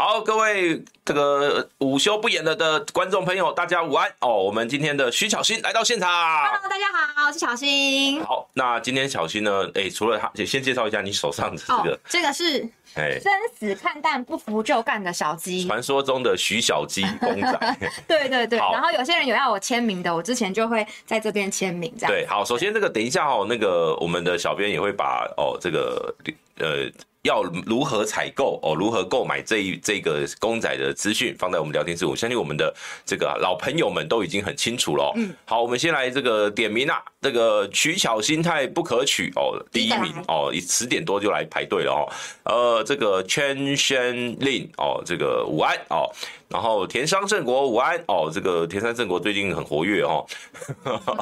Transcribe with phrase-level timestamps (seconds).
[0.00, 4.42] 好，各位这个午休不演了的观众朋友，大家午安哦。
[4.44, 6.08] 我们今天的徐巧芯来到现场。
[6.08, 8.24] Hello，大家好，我是巧芯。
[8.24, 9.70] 好，那今天巧芯呢？
[9.74, 17.76] 哎，除了他，先介绍一下你手上的这个，哦、这个是哎，生死看淡，不服就干的小鸡，传说中的徐小鸡公仔。
[18.08, 18.58] 对对对。
[18.58, 22.10] 然后有些人有要我签名的，我之前就会在这边签名，这样。
[22.10, 26.14] 对，好，首先这个等一下哦，那个我们的小编也会把哦这个
[26.56, 26.90] 呃。
[27.22, 28.74] 要如何采购哦？
[28.74, 35.12] 如何购买这一这个公仔的资讯放在我们聊天室，我相信我们的这个老朋友们都已经很清楚了。
[35.16, 42.08] 嗯，好，我们先来这个点名啊，这个取巧心态不可取哦，第一名哦，十点多就来排队了哦。
[42.44, 46.10] 呃，这个圈宣令哦，这个午安哦。
[46.50, 50.26] 然后田商正国午安哦，这个田商正国最近很活跃哦。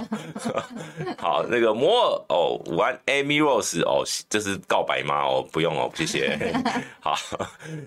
[1.19, 5.23] 好，那个摩尔哦午安，Amy Rose 哦，这是告白吗？
[5.23, 6.39] 哦，不用哦，谢谢。
[6.99, 7.15] 好，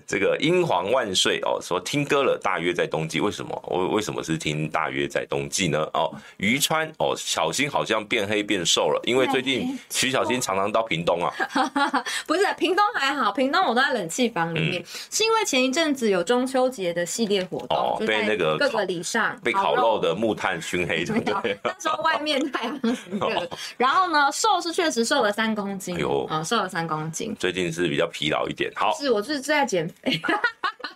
[0.06, 3.60] 这个英皇万岁哦，说听歌了，大约在冬季，为什么？
[3.72, 5.80] 为为什么是听大约在冬季呢？
[5.94, 11.34] 哦，于川哦，小新好像变黑变瘦了，因为最近徐小新常常到屏东啊。
[12.24, 17.04] 不是，屏东还好，屏东我都在冷气房里面，嗯、是因为前一阵子有中秋节的
[17.40, 17.42] 戏。
[17.50, 21.12] 活动哦，被那个各个礼上被烤肉的木炭熏黑 的，
[21.42, 21.58] 对。
[21.64, 27.34] 那时候外面太阳很热， 然后呢，瘦是确实瘦了三公斤，有啊，瘦了三公斤。
[27.38, 30.20] 最近是比较疲劳一点，好，是我是在减肥。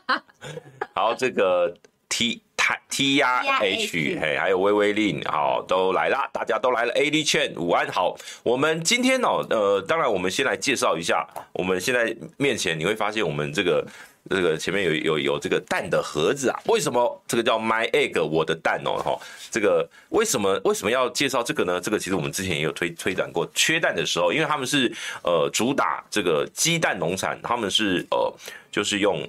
[0.94, 1.74] 好，这个
[2.08, 2.42] T
[2.88, 6.92] T 呀 H 嘿，还有微微令，好，都来啦，大家都来了。
[6.94, 13.86] A D 券午安，好，我们今天哦，呃，当然我们先来介绍一下，我们现在面前你会发现我们这个。
[14.28, 16.60] 这个前面有有有这个蛋的盒子啊？
[16.66, 19.00] 为什么这个叫 My Egg 我的蛋哦？
[19.00, 19.16] 哈，
[19.52, 21.80] 这个为什么为什么要介绍这个呢？
[21.80, 24.92] 这个其实我们之前也有推推展过，缺蛋的时候，因为他们是
[25.22, 28.34] 呃主打这个鸡蛋农产，他们是呃
[28.72, 29.24] 就是用。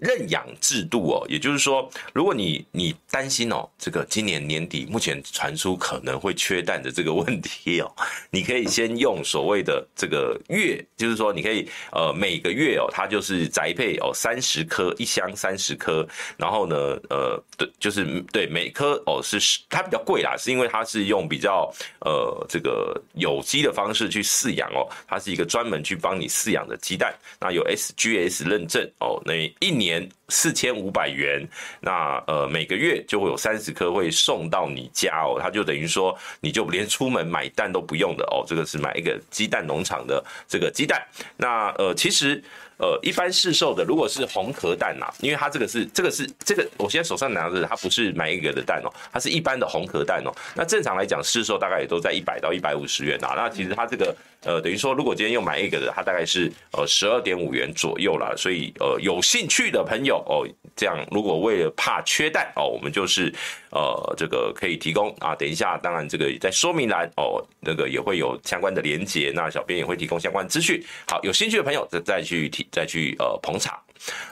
[0.00, 7.90] 认养制度哦，也就是说，如果你你担心哦，这个今年年底目前传出可能会缺蛋的这个问题哦，
[8.30, 16.06] 你可以先用所谓的这个月，就是说你可以呃每个月哦，它就是宅配哦三十颗一箱三十颗，
[16.36, 16.76] 然后呢
[17.08, 19.38] 呃对，就是对每颗哦是
[19.68, 29.50] 它比较贵啦，是因为它是用比较呃这个有机的方式去饲养哦，它是一个专门去帮你饲养的鸡蛋，那有 SGS 认证哦那。
[29.60, 31.46] 一年四千五百元，
[31.80, 41.00] 那呃每个月就会有三十颗会送到你家哦，它就等于说你就连出门买蛋都不用的哦，这个是买一个鸡蛋农场的这个鸡蛋，
[41.36, 42.42] 那呃其实。
[42.80, 50.32] 呃，一般市售的如果是红壳蛋呐、啊，因为它这个是这个是这个，我现在手上拿着它不是买一个的蛋哦，它是一般的红壳蛋哦。
[50.54, 53.34] 那正常来讲，市售大概也都在一百到一百五十元啊。
[53.36, 58.32] 那其实它这个呃，等于说如果今天又买一个的，它大概是呃十二点五元左右啦。
[58.34, 63.30] 所以呃，有兴趣的朋友哦，这样如果为了怕缺蛋哦，我们就是
[63.70, 65.34] 呃这个可以提供啊。
[65.34, 70.82] 等一下，当然这个在说明栏哦，那个也会有相关的连接，那小编也会提供相关资讯。
[71.08, 72.66] 好，有兴趣的朋友再再去提。
[72.70, 73.76] 再去呃捧场，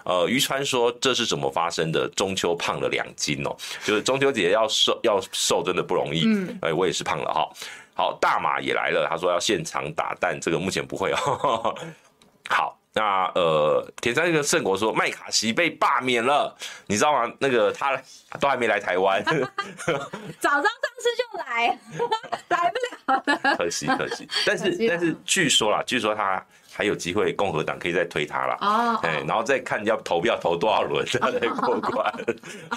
[0.05, 2.09] 呃，于川说，这是怎么发生的？
[2.15, 7.51] 中秋胖了两斤哦，就是中秋节要瘦要瘦真的不容易，嗯，哎，我也是胖了哈。
[7.95, 11.75] 好，大马也来了，他说要现场打蛋，这个目前不会哦。
[12.49, 16.57] 好，那呃，田山那个圣国说麦卡锡被罢免了，
[16.87, 17.33] 你知道吗？
[17.41, 18.01] 那个他
[18.41, 19.23] 都还没来台湾，
[20.39, 21.79] 早上上次就来，
[22.49, 24.29] 来不了了，可惜可惜。
[24.45, 26.45] 但是但是据说啦，据说他。
[26.71, 28.57] 还有机会，共和党可以再推他了。
[28.61, 32.07] 哦，哎，然后再看要投票投多少轮再来过关。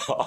[0.07, 0.25] 哦，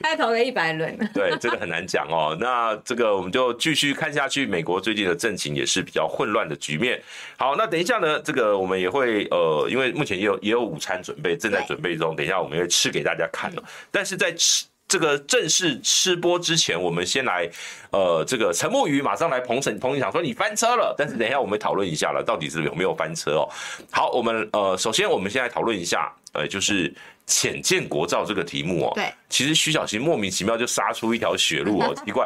[0.00, 0.96] 再 投了一百轮。
[1.12, 2.36] 对，这个很难讲哦。
[2.38, 4.46] 那这个我们就继续看下去。
[4.46, 7.02] 美国最近的政情也是比较混乱的局面。
[7.36, 12.14] 好，那等一下呢，这个我们也会呃，因为目前也有也有午餐准备，正在准备中。
[12.14, 13.62] 等一下我们会吃给大家看哦。
[13.90, 14.66] 但是在吃。
[14.88, 17.50] 这个正式吃播之前，我们先来，
[17.90, 20.94] 呃，这个陈木鱼马上来捧场，捧场说你翻车了。
[20.96, 23.48] 但是等一下我们讨论一下了，到底是有没有翻车哦？
[23.90, 26.94] 好，我们呃，首先我们先来讨论一下，呃，就是
[27.26, 28.92] 浅见国造这个题目哦。
[28.94, 32.24] 对，其实徐巧芯莫名其妙就杀出一条血路哦， 奇怪，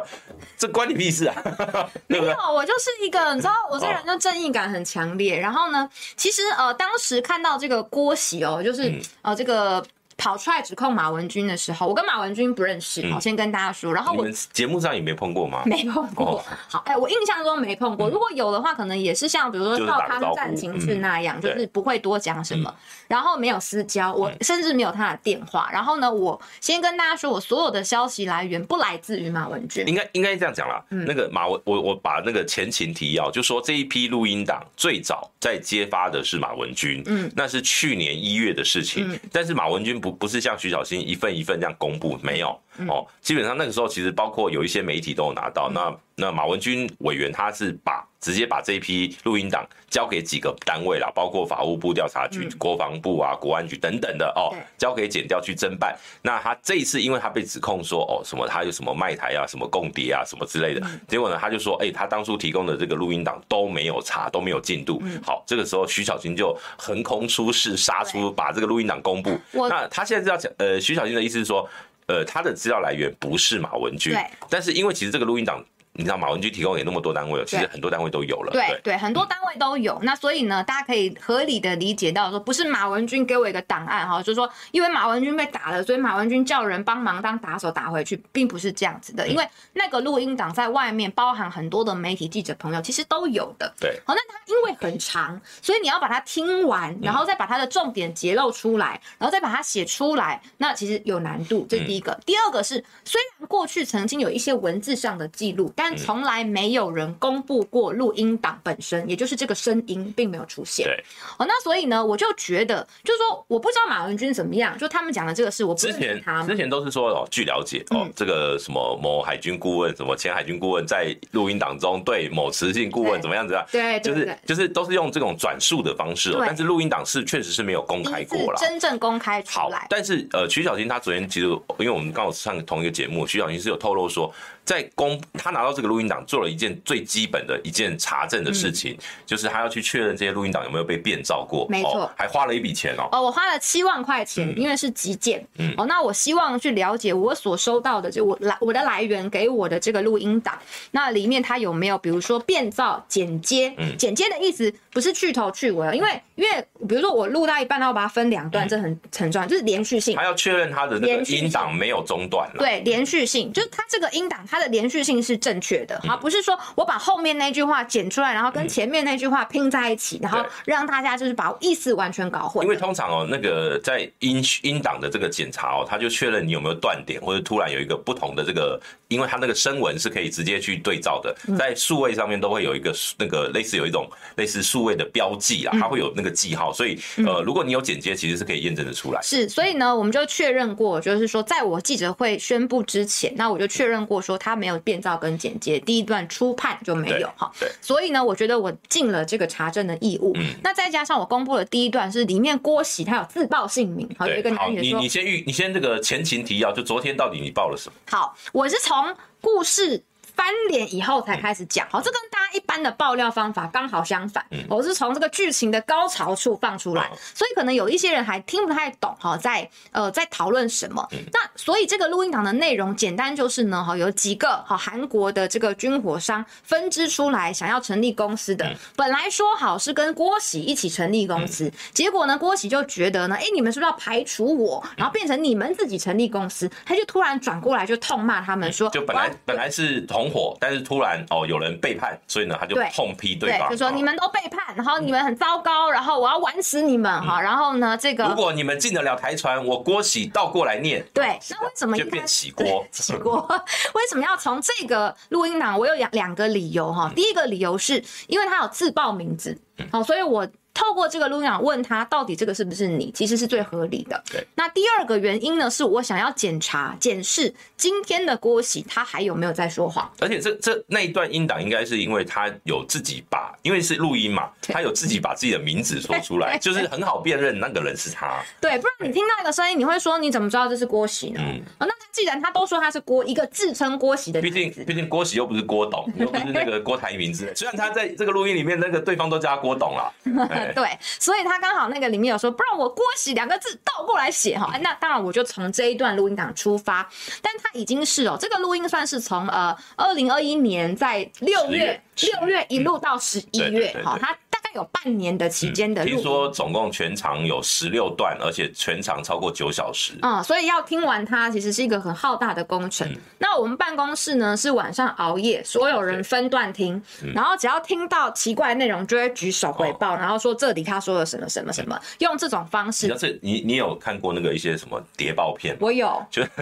[0.55, 1.35] 这关你屁事啊？
[2.05, 2.23] 没有，
[2.53, 5.39] 我就是一个，你知道，我这人就正义感很强烈。
[5.39, 8.93] 然后呢，其实呃，当时看到这个郭喜哦，就是
[9.23, 9.83] 呃这个。
[10.17, 13.93] 跑出来指控马文君的时候，我跟马文君不认识，我、嗯、先跟大家说。
[13.93, 15.63] 然后我们节目上也没碰过吗？
[15.67, 16.37] 没碰过。
[16.37, 18.11] 哦、好，哎、欸，我印象中没碰过、嗯。
[18.11, 22.75] 如果有的话，可能也是像比如说到他的战情志那样、嗯，就是不会多讲什么、嗯。
[23.11, 25.69] 然后没有私交，我甚至没有他的电话。
[25.73, 29.85] 然后呢，我先跟大家说，我所有的消息来源不来自于马文君。
[29.85, 30.81] 应该应该这样讲啦。
[30.91, 37.03] 嗯、那个马文，我我把那个前情提要，就说这一批录音档最早在揭发的是马文君。
[37.07, 39.11] 嗯，那是去年一月的事情。
[39.11, 40.21] 嗯、但是马文君不。
[40.21, 42.55] 不是像徐小新一份一份这样公布，没有
[42.87, 43.05] 哦。
[43.21, 45.69] 基本上那个时候，其实包括有一些媒体都有拿到。
[45.69, 55.97] 那那马文君委员他是把直接把这一批录音档交给几个单位啦，包括法务部调查局、国防部啊、国安局等等的哦，交给检调去侦办。
[56.21, 65.01] 那他这一次，因为他被指控说哦什么他有什么卖台啊、什么共谍啊、什么之类的，结果呢他就说，哎，他当初提供的这个录音档都没有查，都没有进度。
[65.23, 69.39] 好，这个时候徐小军就横空出世，杀出把这个录音档公布。
[69.51, 71.67] 那他现在是要讲，呃，徐小军的意思是说，
[72.11, 74.13] 呃，他的资料来源不是马文君，
[74.49, 75.63] 但是因为其实这个录音档。
[75.93, 78.51] 你知道马文君提供给那么多单位了，其实很多单位都有了。
[78.51, 79.99] 对对，对，很多单位都有。
[80.03, 89.27] 那所以呢，大家可以合理的理解到说，不是马文君给我一个档案哈，就是说，因为马文君被打了，所以马文君叫人帮忙当打手打回去，并不是这样子的。
[89.27, 93.71] 因为那个录音档在外面包含很多的媒体记者朋友，其实都有的。
[93.79, 93.99] 对。
[94.05, 101.67] 好，那它因为很长，所以你要把它听完，然后再把它的重点揭露出来，然后再把它写出来，那其实有难度。
[101.69, 102.17] 这是第一个。
[102.25, 106.71] 第二个是，虽然过去曾经有一些文字上的记录，但从来没。
[106.71, 110.85] 有人公布过录音档本身，也就是这个声音并没有出现。
[110.85, 111.03] 对，
[111.37, 123.65] 哦，那所以呢，我就觉得，就是说，我不知道马文君怎么样，就他们讲的这个事，我不之前之前都是说哦，据了解哦、嗯，这个什么某海军顾问，什么前海军顾问在录音档中对某磁性顾问怎么样子啊？
[123.69, 129.85] 对，对就是就是都是用这种转述的方式哦，但是录音档是确实是没有公开过了，真正公开出来。
[129.89, 131.47] 但是呃，徐小新他昨天其实，
[131.79, 134.33] 因为我们刚好上同一个节目，徐小新是有透露说。
[134.63, 141.67] 在公他拿到这个录音档，做了一件最基本的一件查证的事情，嗯、就是他要去确认这些录音档有没有被变造过。
[141.69, 143.09] 没错、哦，还花了一笔钱哦。
[143.11, 145.45] 哦，我花了七万块钱、嗯，因为是急件。
[145.57, 145.73] 嗯。
[145.77, 150.57] 哦，那我希望去了解我所收到的，就我来我的来源给我的这个录音档，
[150.91, 153.73] 那里面它有没有，比如说变造、剪接？
[153.77, 153.97] 嗯。
[153.97, 160.15] 剪接的意思不是去头去尾，因为因为比如说我录到一半，然后把它分两段，这很很重要，就是连续性。
[160.15, 162.55] 他要确认他的那个音档没有中断了。
[162.57, 164.61] 对，连续性就是它这个音档它。
[164.61, 172.65] 的连续性是正确的，好，不是说我把后面那句话剪出来，然后跟前面那句话拼在一起，然后让大家就是把意思完全搞混。
[172.65, 189.21] 因为通常哦，那个在音音档的这个检查哦，他就确认你有没有断点，或者突然有一个不同的这个，因为它那个声纹是可以直接去对照的，在数位上面都会有一个那个类似有一种类似数位的标记啦，它会有那个记号，所以呃，如果你有剪接，其实是可以验证的出来。
[189.21, 194.61] 是，所以呢，我们就确认过，就是说在我记者会宣布之前，那我就确认过说他。
[194.61, 200.33] 没有变造跟剪接，第一段初判就没有哈，对所以呢，我觉得我尽了这个查证的义务。
[200.35, 207.95] 嗯，那再加上我公布的第一段是里面郭喜他有自报姓名，好，有一个男人说，你你先预，你先这个前情提要，就昨天到底你报了什么？
[208.11, 209.00] 好，我是从
[209.41, 210.03] 故事。
[210.35, 214.43] 翻脸以后才开始讲，好，这跟大家一般的爆料方法刚好相反。
[214.67, 221.07] 我是从这个剧情的高潮处放出来，所以可能有一些人还听不太懂哈，在呃在讨论什么。
[221.31, 236.69] 那所以这个录音档的内容简单就是呢，哈，有几个哈韩国的这个军火商分支出来想要成立公司的，本来说好是跟郭喜一起成立公司，结果呢郭喜就觉得呢，哎，你们是不是要排除我，然后变成你们自己成立公司？
[236.85, 240.20] 他就突然转过来就痛骂他们说，就本来本来是同。
[240.29, 252.85] 火，但是突然哦，有人背叛，所以呢，他就痛批对方，对，就说你们都背叛，然后你们很糟糕，然后我要玩死你们哈、嗯，然后呢，这个如果你们进得了台船，我郭喜倒过来念，对，那为什么就变起锅？
[252.91, 253.45] 起 锅？
[253.95, 255.77] 为什么要从这个录音档？
[255.77, 259.57] 我有两两个理由哈，第一个理由是因为他有自报名字，
[259.91, 260.47] 好，所以我。
[260.73, 264.21] 透过这个录音档问他，到底这个是不是你，其实是最合理的。
[264.31, 264.45] 对。
[264.55, 270.09] 那第二个原因呢，是我想要检查、检视今天的郭喜他还有没有在说谎。
[270.19, 278.41] 而且这这那一段音档，应该是因为他有自己把，因为是录音嘛，他有自己把自己的名字说出来， 就是很好辨认那个人是他。
[278.59, 281.41] 对，不然你听到一个声音，你会说你怎么知道这是郭喜呢？
[281.43, 281.61] 嗯。
[281.79, 287.53] 那他既然他都说他是郭一个自称郭喜的，毕竟毕竟郭喜又不是郭董，又不是那个郭台铭之类。
[287.55, 290.13] 虽然他在这个录音里面，那个对方都叫他郭董了。
[290.73, 291.41] 对，所以。
[291.43, 297.09] 他刚好那个里面有说，不然我郭喜两个字倒过来写哈，那当然我就从这一段录音档出发，
[297.41, 301.99] 但他已经是哦，这个录音算是从呃二零二一年在六月
[302.39, 306.05] 六月一路到十一月哈，他大概有半年的期间的。
[306.05, 310.13] 听说总共全长有十六段，而且全长超过九小时。
[310.21, 313.07] 嗯，所以要听完它，其实是一个很浩大的工程。
[313.09, 323.07] 嗯、那我们办公室呢是晚上熬夜，所有人分段听，嗯、然后只要听到奇怪内容，就会举手回报，哦、然后说这里他说了什么什么什么，嗯、用这种方式。
[323.41, 325.79] 你你你有看过那个一些什么谍报片吗？
[325.81, 326.43] 我有，就。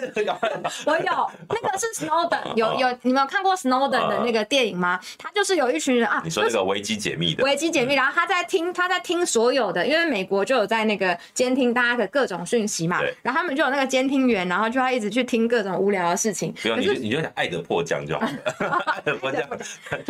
[0.86, 4.98] 我有那个是 Snowden，有有你们有看过 Snowden 的那个电影吗？
[5.18, 16.52] 他就是有一群人啊，你说那个危机解密的危机解密，然后他在听他在听所有的，因为美国就有在那个监听大家的各种讯息嘛，然后他们就有那个监听员，然后就要一直去听各种无聊的事情。
[16.62, 19.42] 不用，你就你就讲爱的迫降就好了，爱的迫降。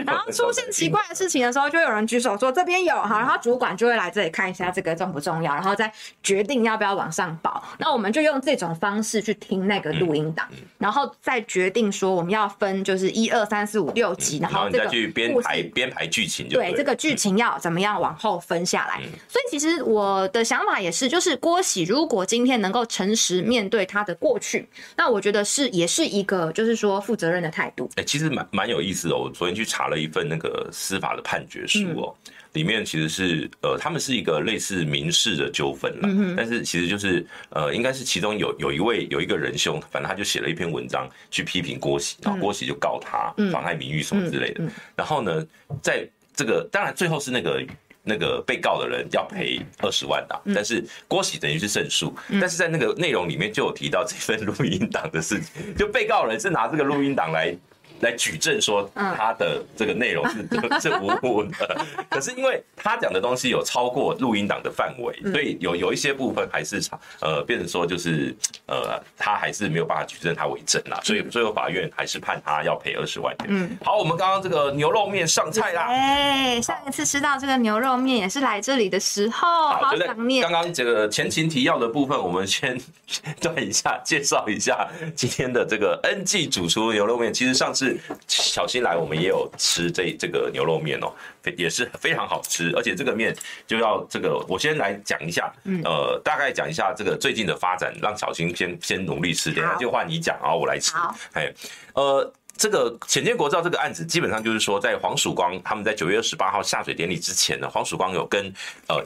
[0.04, 5.92] 然后 出现奇怪的事情的时候，就有人举手说这边有哈，然后主管就会来这里看一下这个重不重要，然后再
[6.22, 7.62] 决定要不要往上报。
[7.78, 10.46] 那我们就用这种方式去听那个录音档。
[10.78, 19.00] 然后再决定说我们要分就是一二三四五六集，然后这个编排编排剧情，对这个剧情要怎么样往后分下来。
[19.28, 27.90] 所以其实我的想法也是，就是郭喜如果今天能够诚实面对他的过去，那我觉得是也是一个就是说负责任的态度。
[27.96, 29.16] 哎，其实蛮蛮有意思的。
[29.16, 32.14] 我昨天去查了一份那个司法的判决书哦。
[32.52, 44.64] 里面其实是呃，他们是一个类似民事的纠纷了，嗯、但是其实就是呃，应该是其中有有一位有一个仁兄，反正他就写了一篇文章去批评郭喜，然后郭喜就告他妨碍名誉什么之类的。
[44.96, 45.46] 然后呢，
[45.80, 46.04] 在
[46.34, 47.64] 这个当然最后是那个
[48.02, 52.12] 那个被告的人要赔二十万的，嗯、但是郭喜等于是胜诉。
[52.30, 57.56] 嗯、但是在那个内容里面就有提到这份录音档的事情，就被告人是拿这个录音档来。
[58.00, 60.46] 来举证说他的这个内容是
[60.80, 66.80] 是无误的，可是因为他讲的东西有超过录音档的范围，所以有有一些部分还是
[67.20, 68.34] 呃变成说就是
[68.66, 73.34] 呃他还是没有办法举证他为证啦，所以最后法院还是判他要赔二十万。
[73.48, 75.82] 嗯，好，我们刚刚这个牛肉面上菜啦。
[75.88, 80.42] 哎，上一次吃到这个牛肉面也是来这里的时候，好想念。
[80.42, 82.80] 刚刚这个前情提要的部分，我们先
[83.40, 87.32] 断一下，介绍一下今天的这个 NG 主厨牛肉面。
[87.34, 87.89] 其实上次。
[88.26, 91.12] 小新来，我们也有吃这这个牛肉面哦，
[91.56, 93.34] 也是非常好吃，而且这个面
[93.66, 95.52] 就要这个，我先来讲一下，
[95.84, 100.92] 呃，大概讲一下这个最近的发展，让小新先先努力吃点，那就换你讲，然后我来吃。
[101.32, 101.52] 哎，
[101.94, 108.52] 呃，这个浅见国造这个案子，基本上就是说，在黄曙光他们在九月二十八号下水典礼之前呢，黄曙光有跟
[108.88, 109.04] 呃。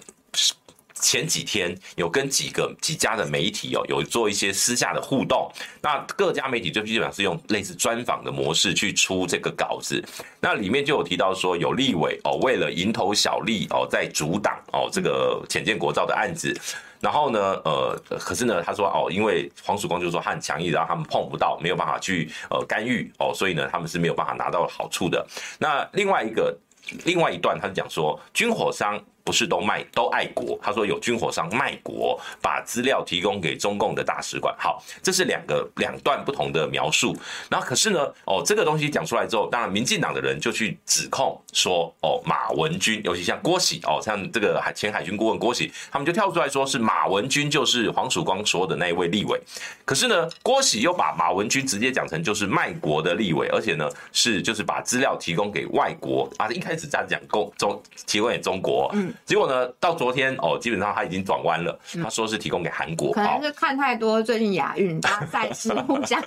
[0.95, 5.51] 前几天有跟几个几家的媒体哦，有做一些私下的互动。
[5.83, 10.03] 那各家媒体就基本上是用类似专访的模式去出这个稿子。
[10.41, 16.57] 那里面就有提到说，有立委哦，为了蝇头小利哦，在阻挡哦这个浅见国造的案子。
[17.01, 25.27] 然后呢，呃，可是呢，他说哦，因为黄曙光就说他很强硬，然后他们碰不到，没有办法去呃干预哦，所以呢，他们是没有办法拿到好处的。
[25.59, 26.57] 那另外一个
[27.05, 29.03] 另外一段，他是讲说军火商。
[29.25, 30.59] 不是都卖都爱国？
[30.63, 34.55] 他说有军火商卖国，把资料提供给中共的大使馆。
[34.59, 37.17] 好，这是两个两段不同的描述。
[37.49, 49.41] 然后可是呢，哦，这个东西讲出来之后，当然民进党的人就去指控说，哦，马文君，尤其像郭喜，哦，像这个海前海军顾问郭喜，他们就跳出来说是马文君就是黄曙光说的那一位立委。
[49.87, 56.47] 可是呢，郭喜又把马文君直接讲成就是卖国的立委，而且呢是就是把资料提供给外国啊。
[56.51, 59.14] 一开始在讲共中提供给中国，嗯。
[59.25, 61.79] 结果呢，到昨天哦，基本上他已经转弯了。
[62.03, 66.23] 他说是提供给韩国，可能是看太多最近亚运大家赛事互相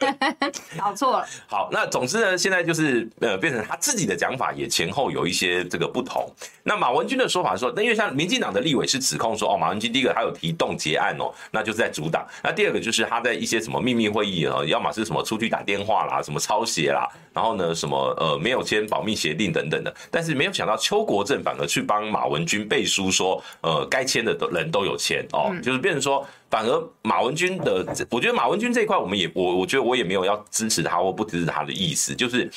[0.80, 1.26] 搞错了。
[1.48, 6.30] 好，那总之呢，现在就是呃，变成他自己的讲法也前后有一些这个不同。
[6.64, 12.26] 那马文君的说法说，那因为像民进党的立委是指控说，哦，马文君第一个他有提动结案哦，那就是在阻挡。
[12.44, 19.94] 那第二个就是他在一些什么秘密会议啊，要么是什么出去打电话啦，什么抄袭啦，然后呢什么呃没有签保密协定等等的。
[20.12, 32.48] 但是没有想到邱国正反而去帮马文君背书说，呃，该签的人都有签哦，就是变成说，反而马文君的，我觉得马文君这一块，我们也我我觉得我也没有要支持他或不支持他的意思，就是。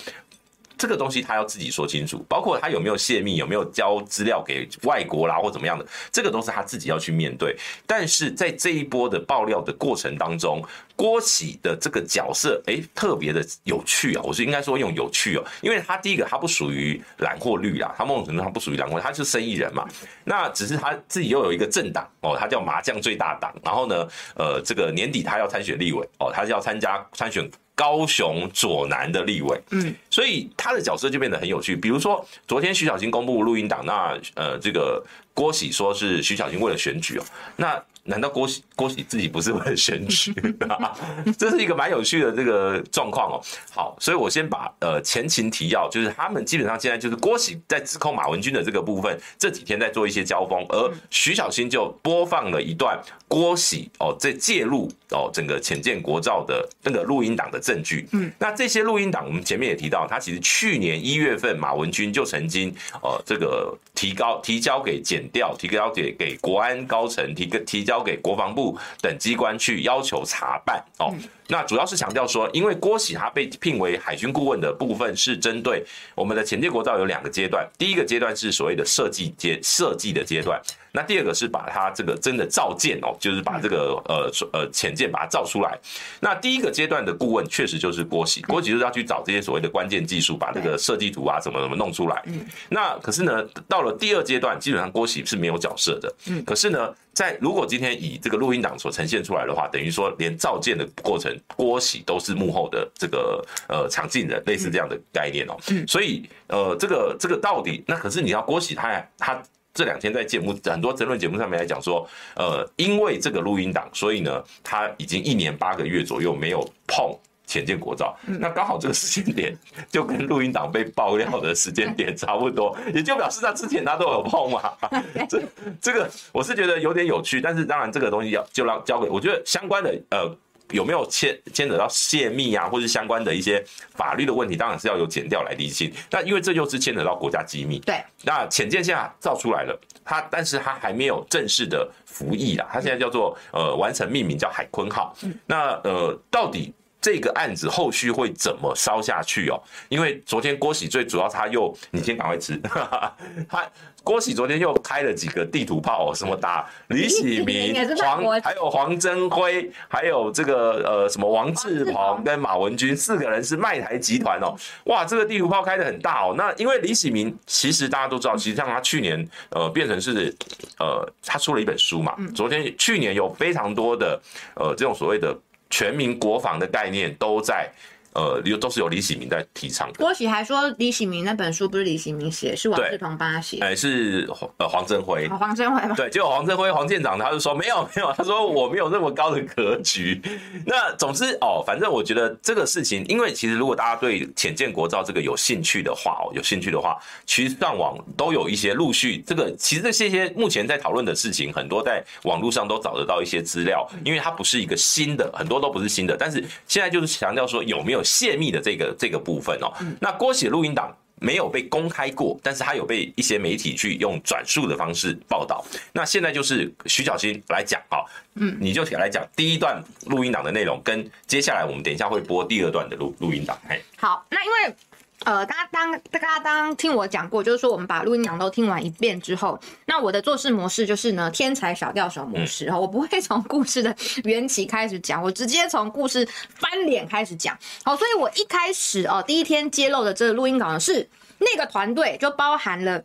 [0.80, 7.54] 这个东西他要自己说清楚，包括他有没有泄密，有没有交资料给外国啦，或怎么样的，这个都是他自己要去面对。
[7.86, 10.64] 但是在这一波的爆料的过程当中，
[11.00, 14.22] 郭喜的这个角色，哎，特别的有趣啊！
[14.22, 19.88] 我是应该说用有趣哦，因为他第一个他不属于蓝或绿啊，他某种程度他不属于蓝或，他是生意人嘛。
[20.24, 23.50] 那只是他自己又有一个政党哦，他叫麻将最大党。
[23.64, 29.58] 然后呢，呃，这个年底他要参选立委哦，他是要参加参选高雄左南的立委。
[29.70, 29.94] 嗯。
[30.10, 31.74] 所以他的角色就变得很有趣。
[31.74, 35.02] 比如说，昨天徐小新公布录音档，那呃，这个
[35.34, 37.24] 郭喜说是徐小新为了选举哦，
[37.56, 37.82] 那。
[38.02, 40.32] 难道郭喜郭喜自己不是为了选举？
[41.38, 43.36] 这是一个蛮有趣的这个状况哦。
[43.72, 58.08] 好，所以我先把呃前情提要，就是他们基本上现在就是郭喜在指控马文君的这个部分，这几天在做一些交锋，而徐小新就播放了一段郭喜哦在介入哦整个浅见国造的那个录音档的证据。
[58.12, 67.80] 嗯，那这些录音档我们前面也提到，他其实去年一月份马文君就曾经呃这个提高提交给检调，提交给给国安高层提个提。
[67.90, 71.12] 交给国防部等机关去要求查办哦，
[71.48, 80.60] 那主要是强调说，因为郭喜他被聘为海军顾问的部分是针对我们的潜舰国造有两个阶段，第一个阶段是所谓的设计阶设计的阶段。
[80.92, 85.78] 那第二个是把它这个真的造舰哦，就是把这个呃呃潜舰把它造出来。
[86.20, 92.22] 那第一个阶段的顾问确实就是郭喜，郭喜就是要去找这些所谓的关键技术，把这个设计图啊怎么怎么弄出来。
[92.68, 96.12] 那可是呢，到了第二阶段，基本上郭喜是没有角色的。
[96.44, 105.56] 可是呢，在如果今天以这个录音档所呈现出来的话，等于说连造舰的过程，郭喜都是幕后的这个呃场镜人，类似这样的概念哦。
[105.86, 109.42] 所以呃这个这个到底那可是你要郭喜他他。
[109.72, 119.56] 这两天在节目很多争论节目上面来讲说，呃，因为这个录音档，所以呢，他已经一年八个月左右没有碰浅见国造，那刚好这个时间点
[119.90, 124.72] 就跟录音档被爆料的时间点差不多， 也就表示他之前他都有碰嘛。
[125.28, 125.42] 这
[125.80, 130.36] 这个我是觉得有点有趣，但是当然这个东西要就让交给我觉得相关的呃。
[130.70, 135.92] 有没有牵牵扯到泄密啊，或是相关的一些法律的问题，当然是要由检调来厘清。
[136.10, 137.78] 那因为这就是牵扯到国家机密。
[137.80, 138.02] 对。
[138.22, 145.14] 那潜舰现在造出来了，它但是它还没有正式的服役啦，它现在叫做呃完成命名叫海鲲号。
[145.46, 146.74] 那呃到底？
[147.00, 149.60] 这个案子后续会怎么烧下去哦？
[149.88, 152.60] 因为昨天郭喜最主要他又，你先赶快吃，
[153.48, 153.66] 他
[154.02, 166.34] 郭喜昨天又开了几个地图炮哦，什么打李喜明、黄还有黄镇辉，还有这个呃什么王志鹏跟马文君四个人是卖台集团哦，哇，这个地图炮开的很大哦。
[166.36, 170.34] 那因为李喜明其实大家都知道，其实像他去年呃变成是
[170.78, 174.20] 呃他出了一本书嘛，昨天去年有非常多的
[174.54, 175.34] 呃这种所谓的。
[175.70, 177.72] 全民国防的概念都在。
[178.12, 179.94] 呃，有都是由李喜明在提倡的。
[179.98, 183.58] 郭喜还说，李喜明那本书不是李喜明写，是王志鹏帮他写。
[183.58, 185.28] 哎，是黄呃黄镇辉。
[185.28, 185.94] 黄镇辉吗？
[185.96, 190.20] 对，结果黄镇辉黄舰长他就说没有没有， 他说我没有那么高的格局。
[190.66, 208.00] 那总之哦，反正我觉得这个事情，因为其实如果大家对浅见国造这个有兴趣的话哦，有兴趣的话，其实上网都有一些陆续这个，其实这些些目前在讨论的事情，很多在网络上都找得到一些资料，因为它不是一个新的，很多都不是新的，但是现在就是强调说有没有。
[208.10, 215.64] 泄密的这个这个部分哦，那郭喜录音档没有被公开过，但是他有被一些媒体去用转述的方式报道。
[215.92, 218.02] 那现在就是徐小新来讲啊，
[218.34, 223.56] 嗯，你就来讲第一段录音档的内容，跟接下来我们等一下会播第二段的录录音档。
[223.68, 224.74] 嘿，好，那因为。
[225.24, 237.56] 呃，大家当大家当听我讲过，就是说我们把录音档都听完一遍之后，那我的做事模式就是呢，天才小调手模式哈，我不会从故事的缘起开始讲，我直接从故事翻脸开始讲。
[237.84, 243.02] 好，所以我一开始哦，第一天揭露的这个录音稿呢，是那个团队就包含了。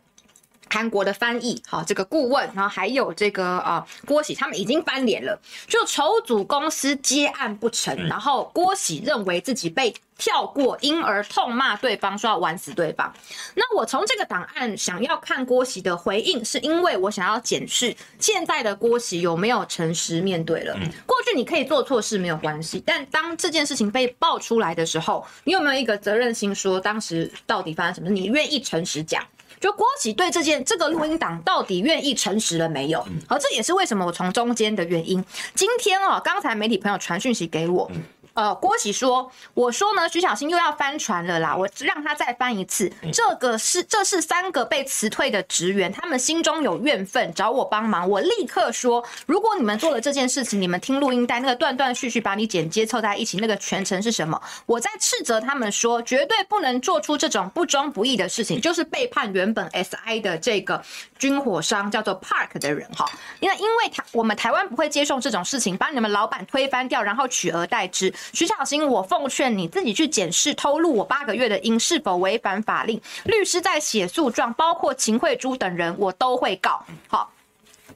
[0.68, 13.12] 韩国的翻译，好，这个顾问，然后还有这个啊郭喜，他们已经翻脸了，就筹组公司接案不成，然后郭喜认为自己被跳过，因而痛骂对方，说要玩死对方。
[13.54, 20.74] 那我从这个档案想要看郭喜的回应，是因为我想要检视现在的郭喜有没有诚实面对了。
[21.04, 28.08] 过去你可以做错事没有关系，但当这件事情被爆出来的时候，你有没有一个责任心，说当时到底发生什么？
[28.08, 29.22] 你愿意诚实讲？
[29.58, 33.02] 就郭喜对这件这个录音档到底愿意诚实了没有？
[33.26, 35.24] 而这也是为什么我从中间的原因。
[35.54, 37.90] 今天哦，刚才媒体朋友传讯息给我。
[38.36, 42.92] 呃，郭喜说：“我说呢，徐小新又要翻船了啦，我让他再翻一次。
[43.10, 48.06] 这个是这是三个被辞退的职员，他们心中有怨愤，找我帮忙。
[48.06, 54.38] 我立刻说，如果你们做了这件事情，你们听录音带，那个断断续续把你剪接凑在一起，那个全程是什么？
[54.66, 60.82] 我在斥责他们说，绝对不能做出这种不忠不义的事情，就是背叛原本 SI 的这个
[61.18, 63.10] 军火商叫做 Park 的人哈。
[63.40, 73.00] 因为因为台我们台湾不会接受这种事情，把你们老板推翻掉，然后取而代之。”徐小新，我奉劝你自己去检视偷录我八个月的音是否违反法令。
[73.24, 76.84] 律师在写诉状，包括秦慧珠等人，我都会告。
[77.08, 77.32] 好，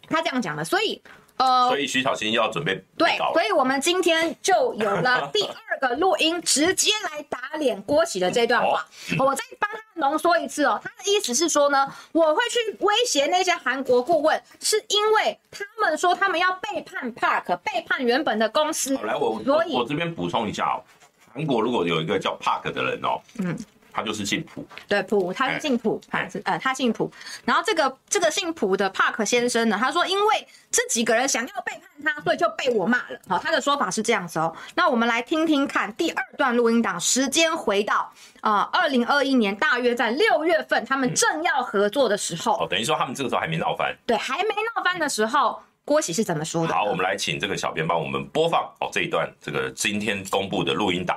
[0.08, 1.00] 他这样讲的，所以
[1.40, 8.86] 呃，所以徐小新要准备对，所以我们今天就有了 第二个录音，直接来打脸郭喜的这段话。
[9.18, 18.94] 哦、我再帮他浓缩一次哦，他的意思是说呢，我会去威胁那些韩国顾问，是因为他们说他们要背叛 Park，背叛原本的公司。
[18.98, 20.84] 好，来我所以我这边补充一下哦，
[21.32, 23.58] 韩国如果有一个叫 Park 的人哦，嗯。
[23.92, 27.10] 他就是姓朴，对朴，他是姓朴，他是呃，他姓朴。
[27.44, 33.20] 然后这个这个姓朴的 Park 先生呢，他说因为这几个人想要背叛他，所以就被我骂了。
[33.28, 34.54] 好，他的说法是这样子哦。
[34.74, 42.56] 那我们来听听看第二段录音档，时间回到啊二零二一年，大约在六月份，他们正要合作的时候。
[42.58, 43.94] 哦，等于说他们这个时候还没闹翻。
[44.06, 46.74] 对，还没闹翻的时候，郭喜是怎么说的？
[46.74, 51.16] 好，我们来请这个小编帮我们播放哦这一段这个今天公布的录音档。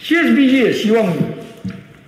[0.00, 1.06] CSBC 也希望。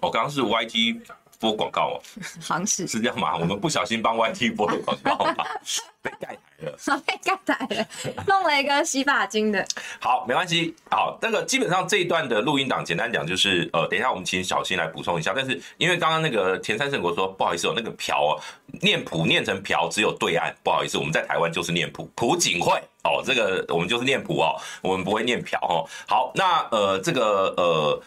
[0.00, 1.02] 我、哦、刚刚是 YT
[1.40, 1.96] 播广告哦，
[2.40, 3.34] 好像是是这样吗？
[3.40, 5.44] 我们不小心帮 YT 播了广告吗？
[6.02, 7.86] 被盖台了，被盖台了，
[8.26, 9.66] 弄了一个洗发精的。
[10.00, 10.74] 好，没关系。
[10.90, 15.34] 好，那个基本上这一段的录音档，简单讲就是，呃，等一下我们请小新来补充一下。
[15.36, 18.40] 但是因为刚刚那个田三胜国说，不好意思哦，那个朴哦，
[18.80, 22.72] 念朴念成朴，只有对岸，不好意思，我们在台湾就是念朴朴槿惠。
[23.04, 25.84] 哦，这个我们就是念谱哦，我们不会念朴哦。
[26.06, 28.02] 好，那呃，这个呃，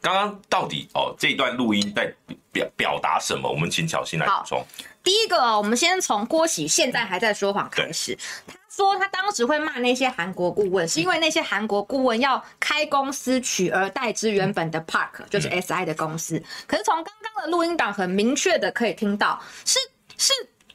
[0.00, 2.12] 刚刚到底哦这一段录音在
[2.52, 3.50] 表表达什么？
[3.50, 4.64] 我们请小新来补充。
[5.02, 8.16] 第一个，我们先从郭喜现在还在说谎开始。
[8.46, 16.42] 他说他当时会骂那些韩国顾问，是因为那些韩国顾问要开公司取而代之原本的 Park，就是 SI 的公司。
[16.66, 19.78] 可是从刚刚的录音档很明确的可以听到，是
[20.16, 20.32] 是。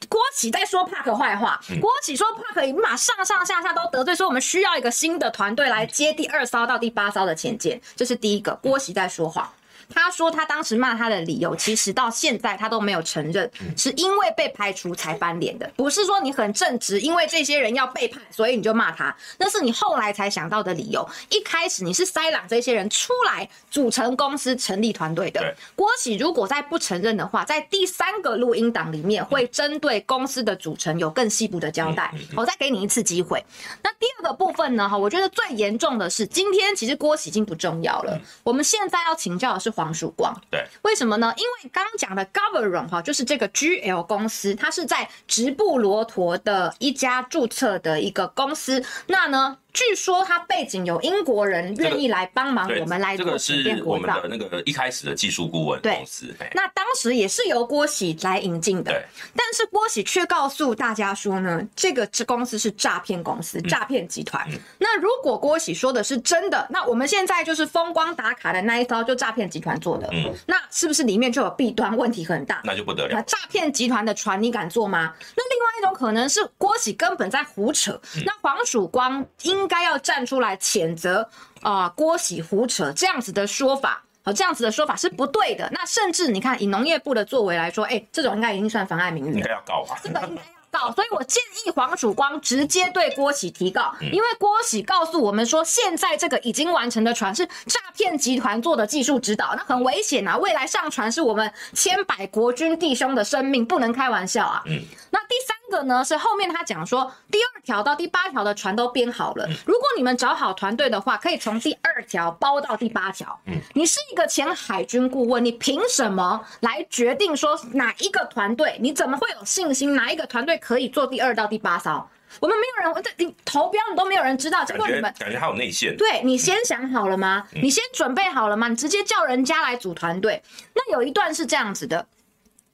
[0.08, 8.54] 郭启在说帕克坏话，郭启说帕克已上上下下都得罪，说我们需要一个新的团队来接第二艘到第八艘的前舰，这是第一个。
[8.62, 9.50] 郭启在说谎。
[9.88, 21.06] 他说他当时骂他的理由，其实到现在他都没有承认，是因为被排除才翻脸的，不是说你很正直，因为这些人要背叛，所以你就骂他，那是你后来才想到的理由。
[21.28, 25.54] 一开始你是塞朗这些人出来组成公司、成立团队的。
[25.76, 32.12] 郭喜如果再不承认的话，在第三个录音档里面会针对公司的组成有更细部的交代。
[32.34, 33.44] 我再给你一次机会。
[33.82, 34.88] 那第二个部分呢？
[34.88, 39.73] 哈，我觉得最严重的是今天其实郭喜已经不重要了，我们现在要请教的是。
[39.74, 41.32] 黄曙光，对，为什么呢？
[41.36, 49.58] 因为刚刚讲的 Govern 哈，就是这个 GL 公司，它是在直布罗陀的一家注册的一个公司，那呢？
[49.74, 53.26] 据说他背景有英国人愿意来帮忙，我们来做。
[53.26, 56.32] 这个是我们的那个一开始的技术顾问公司。
[56.54, 58.92] 那当时也是由郭喜来引进的。
[58.92, 59.04] 对。
[59.34, 64.46] 但是郭喜却告诉大家说呢，这个这公司是诈骗公司、诈骗集团。
[64.52, 64.58] 嗯。
[64.78, 70.08] 那如果郭喜说的是真的，那我们现在就是风光打卡的那一招就诈骗集团做的。
[70.12, 70.32] 嗯。
[70.46, 72.60] 那是不是里面就有弊端，问题很大？
[72.62, 73.14] 那就不得了。
[73.14, 75.12] 那诈骗集团的船你敢坐吗？
[75.36, 78.00] 那另外一种可能是郭喜根本在胡扯。
[78.24, 79.26] 那黄曙光
[79.64, 80.54] 应该要站出来。
[80.56, 81.28] 谴责
[81.62, 85.68] 啊，郭喜胡扯这样子的说法，好，这样子的说法是不对的。
[85.72, 89.98] 那甚至你看，以农业部的作为来说，哎、欸，这种应该已经算妨碍名誉，应该要告吧？
[90.02, 90.92] 这个应该要告。
[90.92, 100.36] 所以我建议黄曙光直接对郭喜提告，因为郭喜告诉我们说，现在这个已经完成的船是诈骗集团做的技术指导，那很危险啊！
[100.38, 104.62] 未来上船是我们千百国军弟兄的生命，不能开玩笑啊。
[104.66, 105.54] 嗯，那第三。
[105.66, 109.48] 这个呢是后面他讲说，第二条到第八条的船都编好了。
[109.64, 113.38] 如果你们找好团队的话，可以从第二条包到第八条。
[113.46, 118.76] 嗯，你是一个前海军顾问，你凭什么来决定说哪一个团队？
[118.80, 122.06] 你怎么会有信心哪一个团队可以做第二到第八艘？
[122.40, 124.64] 我们没有人，你投标你都没有人知道。
[124.64, 125.96] 结果你们感觉还有内线。
[125.96, 127.46] 对，你先想好了吗？
[127.52, 128.68] 你先准备好了吗？
[128.68, 130.42] 你直接叫人家来组团队。
[130.74, 132.06] 那有一段是这样子的。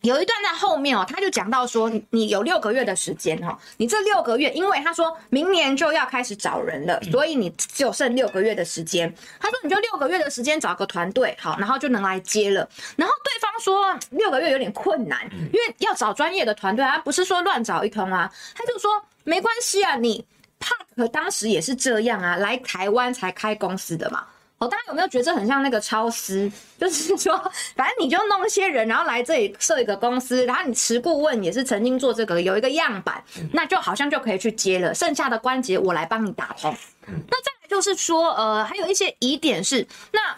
[0.03, 9.15] 有一段在后面哦，他就讲到说，你有六个月的时间哈，你这六个月，因为他说明年就要开始找人了，所以你就剩六个月的时间。
[9.39, 12.67] 他说你就六个月的时间找个团队好，然后就能来接了。
[12.97, 18.33] 然后对方说六个月有点困难，因为要找专业的团队啊，不是说乱找一通啊。
[18.55, 18.91] 他就说
[19.25, 20.25] 没关系啊，你
[20.59, 24.25] Park 当时也是这样啊，来台湾才开公司的嘛。
[24.63, 26.53] 哦，大家有没有觉得这很像那个超市？
[26.79, 27.35] 就是说，
[27.75, 34.95] 反正你就弄一些人，然后来这里设一个公司，然后你持顾问也是曾经做这个，有一个样板，那就好像就可以去接了。
[34.95, 36.77] 剩下的关节我来帮你打通。
[37.07, 40.37] 那再来就是说，呃，还有一些疑点是，那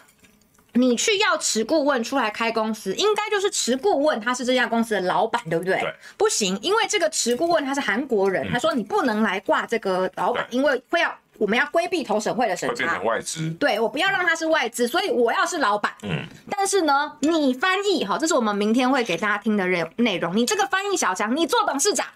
[0.75, 5.81] 你去要持顾问出来开公司，应该就是持顾问他是这家公司的老板，对不对？
[5.81, 5.95] 对。
[6.17, 11.13] 不行，因为这个持顾问他是韩国人，他说你不能来挂这个老板，因为会要。
[11.43, 13.51] 我们要规避投审会的审查，会变成外资。
[13.55, 15.93] 对，我不要让他是外资，所以我要是老板。
[16.03, 16.25] 嗯。
[16.49, 20.37] 但是呢，你翻译哈，这是我们明天会给大家听的内内容。
[20.37, 22.07] 你这个翻译小强，你做董事长，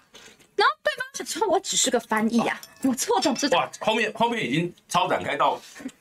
[0.55, 3.59] 然后对方想说，我只是个翻译呀、啊，我做董事长。
[3.59, 5.59] 哇，后面后面已经超展开到。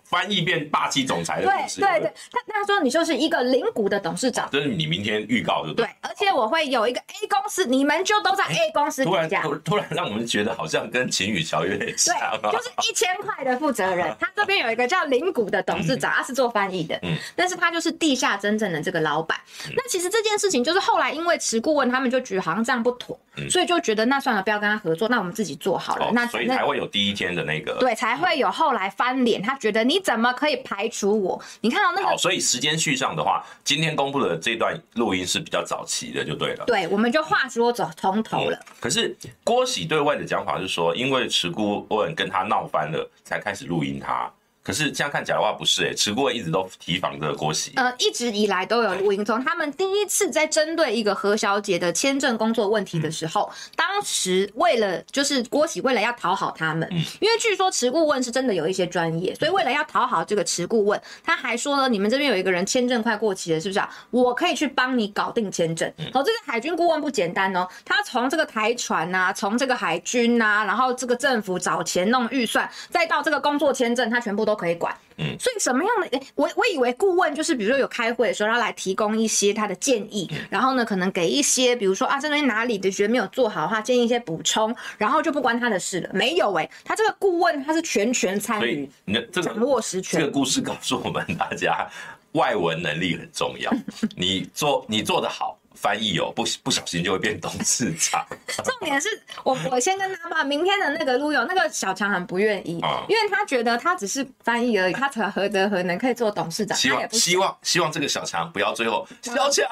[0.08, 1.80] 翻译变霸气总裁的董事。
[1.80, 5.76] 对对对，他他说你就是一个零股的董事长，这是你明天预告对不。
[5.82, 9.04] 对，而且我会有一个 A 公司，你们就都在 A 公司。
[9.04, 12.14] 突然突突然让我们觉得好像跟秦雨乔有点像。
[12.40, 19.38] 对，就是一千块的负责人， 他这边有一个叫零股的董事长，他是做翻译的，嗯，但是他就是地下真正的这个老板。
[19.74, 23.18] 那其实这件事情就是后来因为持顾问他们就觉得好像这样不妥，
[23.50, 26.10] 所以就觉得那算了，不要跟他合作，那我们自己做好了。
[26.12, 27.74] 那所以才会有第一天的那个。
[27.80, 30.86] 对，才会有后来翻脸，他觉得你怎么可以排。
[30.88, 32.06] 除我，你看到那个？
[32.06, 36.64] 好，所以时间序上的话，今天公布的这段录音是比较早期的，就对了。
[36.64, 38.58] 对，我们就话说走从头了。
[38.80, 44.32] 可是郭喜对外的讲法是说，因为持顾问跟他闹翻了，才开始录音他。
[44.66, 47.70] 可是这样看起来的话，不是哎、欸，持顾问一直都提防着郭喜。
[47.76, 63.88] 呃，一直以来都有录音，从他们第一次在针对一个何小姐的签证工作问题的时候，嗯、当时为了就是郭喜为了要讨好他们，嗯、因为据说持顾问是真的有一些专业，所以为了要讨好这个持顾问，他还说呢，你们这边有一个人签证快过期了，是不是啊？
[64.10, 65.88] 我可以去帮你搞定签证。
[66.12, 74.92] 好、嗯，这个海军顾问不简单哦，他从这个台船呐，从这个海军呐，然后这个政府找钱弄预算，再到这个工作签证，他全部都可以管。
[75.18, 76.20] 嗯，所以什么样的？
[76.34, 86.10] 我我以为顾问就是，比如说有开会的时候，他来提供一些他的建议，然后呢，可能给一些，比如说啊，这东西哪里的觉得没有做好的话，建议一些补充，然后就不关他的事了。
[86.12, 90.20] 没有哎、欸，他这个顾问他是全权参与，你掌握实权。
[90.20, 91.88] 这个故事告诉我们大家，
[92.32, 93.72] 外文能力很重要，
[94.16, 95.58] 你做你做的好。
[95.76, 98.24] 翻译哦，不不小心就会变董事长。
[98.64, 99.08] 重点是
[99.44, 106.76] 我我先跟他把明天的那个录用，那个小强很不愿意，嗯、因为他觉得他只是翻译而已，他才何德何能可以做董事长？
[106.76, 109.66] 希望希望希望这个小强不要最后，小强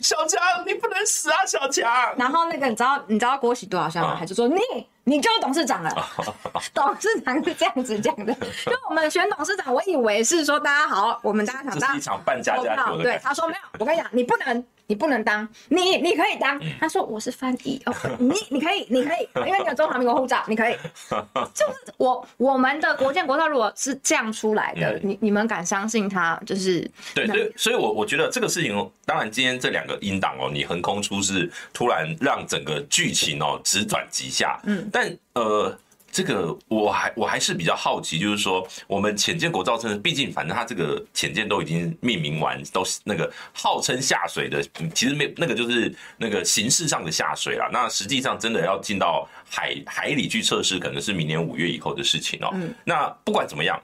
[0.00, 1.90] 小强你不能死啊，小强。
[2.16, 4.16] 然后那个你知道你知道郭喜多少像吗？
[4.18, 4.60] 他、嗯、就说你
[5.04, 5.90] 你就是董事长了，
[6.72, 8.32] 董事长是这样子讲的。
[8.34, 13.02] 就我们选董事长，我以为是说大家好，我们大家想当一场半家家酒的。
[13.02, 14.64] 对，他说没有，我跟你讲，你不能。
[14.90, 16.58] 你不能当，你你可以当。
[16.58, 20.74] 嗯、他说我是翻译哦，你你可以，你可以，因为你有中华民国护照，你可以。
[21.54, 26.36] 就是我我们的国建国造如果是这样出来的，嗯、你你们敢相信他？
[26.44, 34.58] 就是对，所以所以我我觉得这个事情，当然今天这两个音档哦，你横空出世，突然让整个剧情哦直转急下。
[34.64, 35.78] 嗯，但呃。
[36.10, 44.62] 这个我还我还是比较好奇，就是说我们浅见国造称，毕竟反正它这个浅见都已经命名完，都是那个号称下水的，
[44.94, 47.68] 其实没那个就是那个形式上的下水啦。
[47.72, 52.50] 那实际上真的要进到海海里去测试，可能是明年五月以后的事情哦。
[52.54, 53.80] 嗯，那不管怎么样。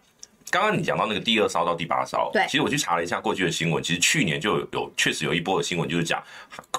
[0.50, 6.22] 刚刚你讲到那个第二艘到第八艘，对，其实我去查了一下过去的新闻，其实去年就有有确实有一波的新闻，就是讲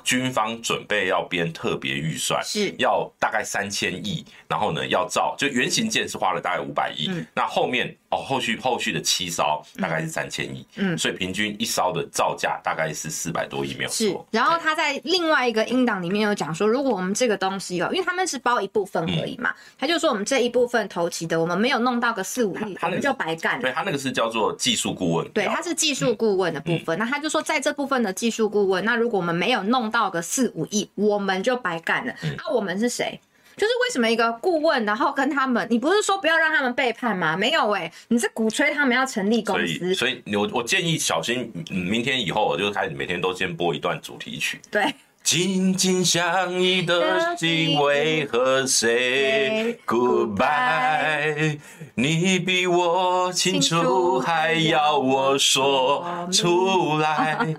[0.03, 2.73] 军方准备要编特别预算，是。
[2.77, 13.97] 要大概三千亿，然后呢要造就原型舰是花了大概五百亿，那后面哦，后续后续的七艘大概是三千亿，嗯，所以平均一艘的造价大概是四百多亿，没有错。
[13.97, 23.61] 是，然后他在另外一个音档里面有讲说，如果我们这个东西哦，因为他们是包一部分而已嘛，嗯、他就说我们这一部分投期的，我们没有弄到个四五亿，我们就白干了。
[23.61, 26.97] 对，他那个是叫做技术顾问，对，他是技术顾问的部分。
[26.97, 32.13] 嗯、那他就说，在这部分的技术顾问，那如果我们没有弄到个四五亿，我们就白干了。
[32.21, 33.19] 那、嗯啊、我们是谁？
[33.57, 37.35] 就是为什么一个顾问，然后跟他们，你不是说不要让他们背叛吗？
[37.35, 39.95] 没有哎、欸，你是鼓吹他们要成立公司。
[39.95, 44.61] 所以，我我建议小新，明天以后我就开始每天都先播一段主题曲。
[44.69, 44.93] 对，
[45.23, 51.57] 紧紧相依的心为何 say goodbye？
[51.95, 57.55] 你比我清楚，还要我说出来？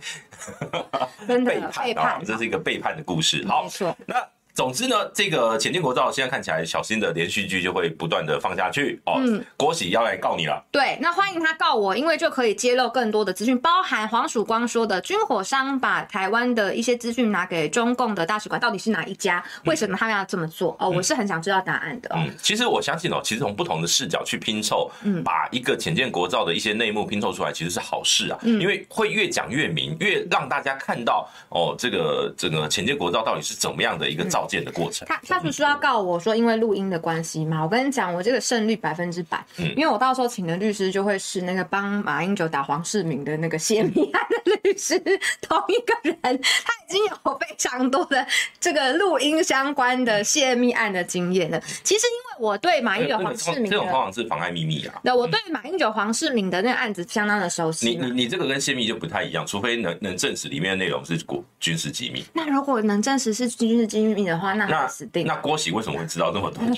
[1.27, 3.45] 真的 背叛，背叛，这是一个背叛的故事。
[3.49, 3.67] 好，
[4.07, 4.25] 那。
[4.59, 9.15] 总之呢，这个浅见国造现在看起来，小新的连续剧就会不断的放下去哦。
[9.25, 10.61] 嗯，郭喜要来告你了。
[10.73, 19.41] 对，那欢迎他告我，因为就可以揭露更多的资讯，包含黄曙光说的军火商把台湾的一些资讯拿给中共的大使馆，到底是哪一家？
[19.65, 20.77] 为什么他们要这么做？
[20.81, 22.11] 嗯、哦，我是很想知道答案的。
[22.17, 28.39] 嗯，其实我相信哦，其实从不同的视角去拼凑，嗯，把一个浅见国造的一些内幕拼凑出来，其实是好事啊。
[28.43, 35.07] 嗯，因为会越讲越明，越让大家看到哦，这个整个浅见国造到底是怎么样的一个造舰的过程。
[35.07, 37.63] 他他不是要告我说，因为录音的关系吗？
[37.63, 39.45] 我跟你讲，我这个胜率百分之百，
[39.77, 44.99] 因为我到时候请的律师就会是那个帮马英九打黄世明的那个泄密案的律师，
[45.43, 48.27] 同一个人，他已经有非常多的
[48.59, 51.61] 这个录音相关的泄密案的经验了。
[51.85, 57.91] 其实因为我对马英九黄世明这种通常是妨碍秘密啊，那，我对马英九黄世明的那个案子相当的熟悉。
[57.91, 62.25] 你你你这个跟泄密就不太一样，除非能能证实里面的内容是国军事机密。
[62.33, 65.27] 那如果能证实是军事机密的话，那那死定。
[65.27, 66.63] 那郭喜为什么会知道这么多？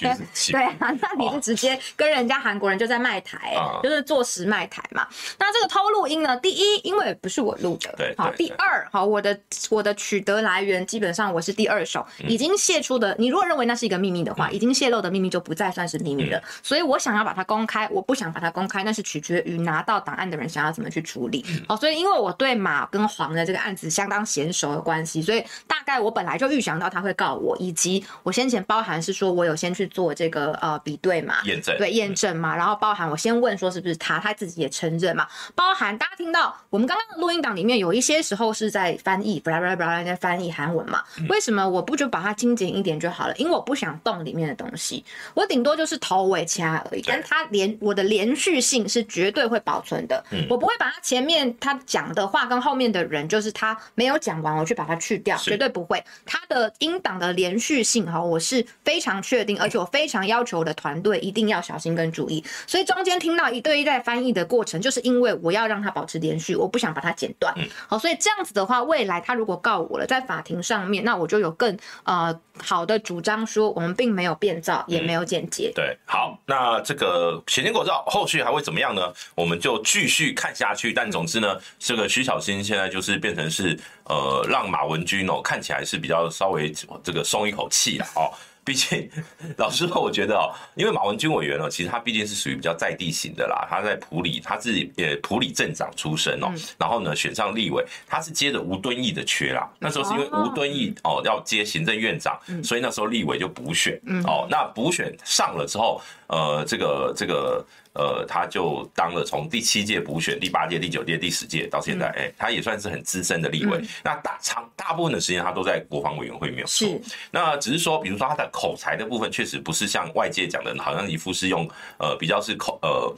[0.51, 5.07] 对啊，那你是直接跟人家韩国人就在卖台，哦、就是坐实卖台嘛。
[5.39, 6.37] 那这个偷录音呢？
[6.39, 8.31] 第一，因为不是我录的，对，好。
[8.33, 13.15] 第二，好，我的我的取得来源基本上我是第二手，已经泄出的。
[13.19, 16.39] 你如果认为那是一个秘密的话，嗯、已经泄露的秘密就不再算是秘密了。
[16.39, 21.45] 嗯、所以我想要把它公开，我不想把它公开，那是取决于拿到档案的人想要怎么去处理。
[21.69, 43.35] 好、嗯，所以因为我对马跟黄的这个案子相当娴熟的关系，所以大概我本来就预想到他会告我，以及我先前包含是说我有先去做这个呃比对嘛，验证对验证嘛，然后包含我先问说是不是他，他自己也承认嘛，包含大家听到我们刚刚的录音档里面有一些时候是在翻译，巴拉巴拉巴拉在翻译韩文嘛，为什么我不就把它精简一点就好了？
[43.37, 45.05] 因为我不想动里面的东西，
[45.35, 67.55] 我顶多就是头尾掐而已，但它连我的连续性是绝对会保存的，我不会把它前面他讲的话跟后面的人就是他没有讲完我去把它去掉，绝对不会，他的音档的连续性哈，我是非常确定，而且我非常要求我的团队一定要小心跟注意，所以中间听到一对一在翻译的过程，就是因为我要让它保持连续，我不想把它剪断。
[67.87, 75.73] 好，所以这样子的话，未来他如果告我了，在法庭上面，那我就有更呃好的主张，说我们并没有变造，也没有剪接。
[75.75, 79.13] 对，好，那这个潜舰国造后续还会怎么样呢？
[79.35, 80.93] 我们就继续看下去。
[80.93, 88.31] 但总之呢，这个徐小新现在就是变成是呃，让马文君哦看起来是比较稍微这个松一口气了哦。
[88.71, 89.11] 毕竟，
[89.57, 93.67] 老实说，我觉得哦，因为马文君委员哦，其实他毕竟是属于比较在地型的啦。
[93.69, 96.47] 他在普里，他是呃普里镇长出身哦，
[96.79, 99.69] 然后呢选上立委，他是接着吴敦义的缺啦。
[99.81, 104.47] 那时候是因为吴敦义哦要接行政院长，所以那时候立委就补选哦。
[104.49, 107.67] 那补选上了之后，呃，这个这个。
[107.95, 113.79] 呃，他就当了从第七届补选、第八届、第九届、第十届到现在，哎、嗯欸，他也算是很资深的立委。
[113.79, 116.89] 嗯、那大长大部分的时间他都在国防委员会没有错。
[117.31, 121.69] 那只是说，比如说他的口才的部分，确实不是像外界讲的，好像一副是用
[121.99, 123.15] 呃比较是口呃。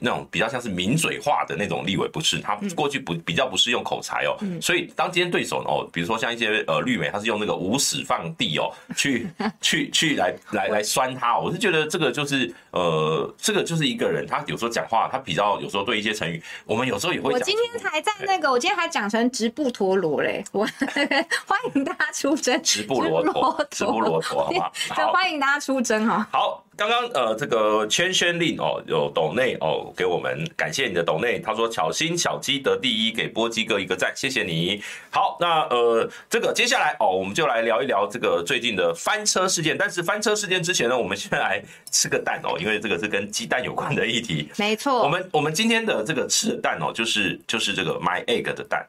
[0.00, 9.26] 那种比较像是名嘴化的那种立委，不是他过去不比较不是用口才哦，所以当今天对手哦，比如说像一些呃绿媒，他是用那个无始放地哦，去
[9.62, 17.32] 去去来来来酸他，我是觉得这个就是呃，这个就是一个人，他有时候讲话，他比较有时候对一些成语，我们有时候也会。
[17.32, 20.66] 我今天才在那个，我今天还讲成直布陀螺嘞，我
[21.46, 24.72] 欢迎大家出征，直布罗陀，直布罗陀，好不好？
[24.90, 26.28] 好，欢迎大家出征哈。
[26.30, 26.65] 好。
[26.76, 31.40] 刚刚呃，这个千宣令哦，有斗内哦，给我们感谢你的斗内。
[31.40, 34.82] 他说巧心小鸡得第一，给波鸡哥一个赞，谢谢你。
[35.10, 39.76] 好，那呃，这个接下来哦，我们就来聊一聊这个最近的翻车事件。
[39.78, 44.50] 但是翻车事件之前呢，我们先来吃个蛋哦，因为这个是跟鸡蛋有关的议题。
[44.58, 48.86] 没错，我们我们今天的这个吃的蛋哦，就是就是这个 My Egg 的蛋，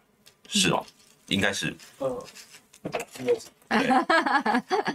[0.49, 0.85] 是哦，
[1.27, 1.73] 应该是。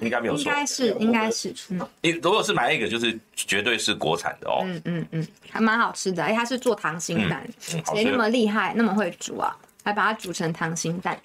[0.01, 1.79] 应该没有错，应该是应该是，嗯，
[2.23, 11.21] 如果是买一个，就是绝对是国产的哦，嗯嗯嗯，还蛮好吃的，哎，它是做溏心蛋，谁那么厉害，那么会煮啊，还把它煮成溏心蛋，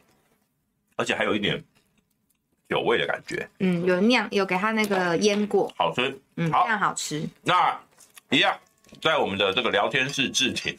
[0.96, 1.64] 而且还有一点
[2.70, 7.26] 酒味的感觉，嗯，有酿，有给它那个腌过，好吃，嗯，非常好吃。
[7.44, 7.80] 那
[8.30, 8.58] 一样，
[9.02, 10.78] 在我们的这个聊天室置顶，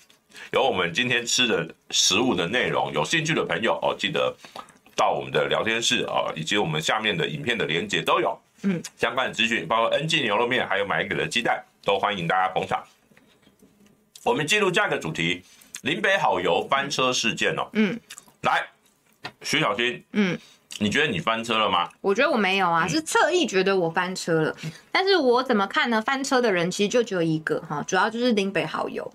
[0.52, 4.36] 有我们今天吃的食物的内容，有兴趣的朋友哦，记得。
[4.98, 12.82] 到我们的聊天室啊，以及我们下面的影片的连结都有，嗯，相关的资讯，包括 NG 牛肉面，还有买一个的鸡蛋，都欢迎大家捧场。
[14.24, 15.44] 我们进入下一个主题，
[15.82, 17.96] 林北好油翻车事件哦，嗯，
[18.42, 18.66] 来，
[19.42, 20.36] 徐小新，嗯，
[20.80, 21.88] 你觉得你翻车了吗？
[22.00, 26.02] 我觉得我没有啊，是侧翼觉得我翻车了，嗯、但是我怎么看呢？
[26.02, 29.08] 翻车的人其实就只有一个哈，主要就是林北好油，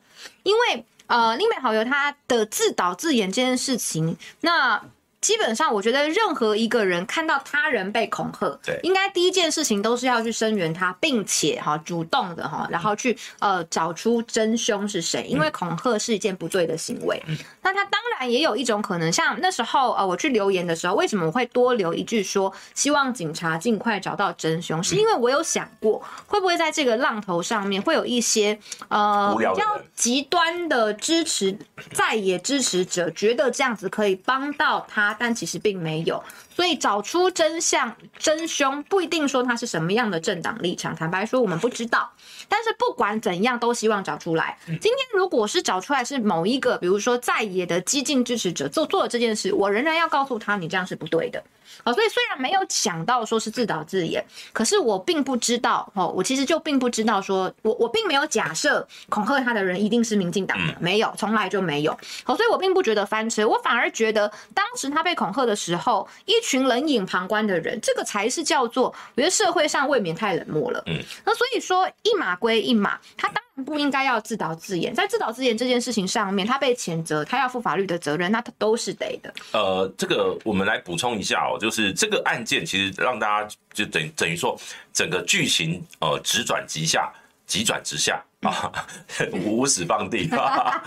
[0.44, 4.82] 因为呃，林北好油他的自导自演这件事情，那。
[5.24, 17.24] 基本上，我觉得任何一个人看到他人被恐吓，对，应该第一件事情都是要去声援他，并且哈主动的哈，然后去呃找出真凶是谁，因为恐吓是一件不对的行为。
[17.62, 28.60] 那他当然也有一种可能，像那时候呃我去留言的时候，为什么我会多留一句说希望警察尽快找到真凶，是因为我有想过会不会在这个浪头上面会有一些
[28.90, 31.58] 呃比较极端的支持
[31.94, 35.13] 在野支持者，觉得这样子可以帮到他。
[35.18, 36.22] 但其实并没有，
[36.56, 40.96] 所以找出真相真凶不一定说他是什么样的政党立场。
[40.96, 42.12] 坦白说，我们不知道。
[42.48, 44.58] 但是不管怎样，都希望找出来。
[44.66, 51.42] 今天如果是找出来是某一个，比如说在野的激进支持者做做了这件事，我仍然要告诉他，你这样是不对的。
[51.84, 61.98] 好，所以虽然没有想到说是自导自演，可是我并不知道，哦，我其实就并不知道说，我我并没有假设恐吓他的人一定是民进党的，没有，从来就没有。
[62.24, 70.84] 好，所以我并不觉得翻车，我反而觉得当时他被恐吓的时候，一群冷眼旁观的人，这个才是叫做，我觉得社会上未免太冷漠了。
[70.86, 73.44] 嗯，那所以说一码归一码，他当然。
[73.66, 79.32] 不应该要自导自演，在自导自演这件事情上面，他被谴责，他要负法律的责任，那他都是得的。
[79.52, 84.60] 呃，这个我们来补充一下哦，就是这个案件其实让大家就等等于说，
[84.92, 87.14] 整个剧情呃直转直下，
[87.46, 88.20] 急转直下。
[88.44, 88.72] 啊，
[89.32, 90.30] 无始放地，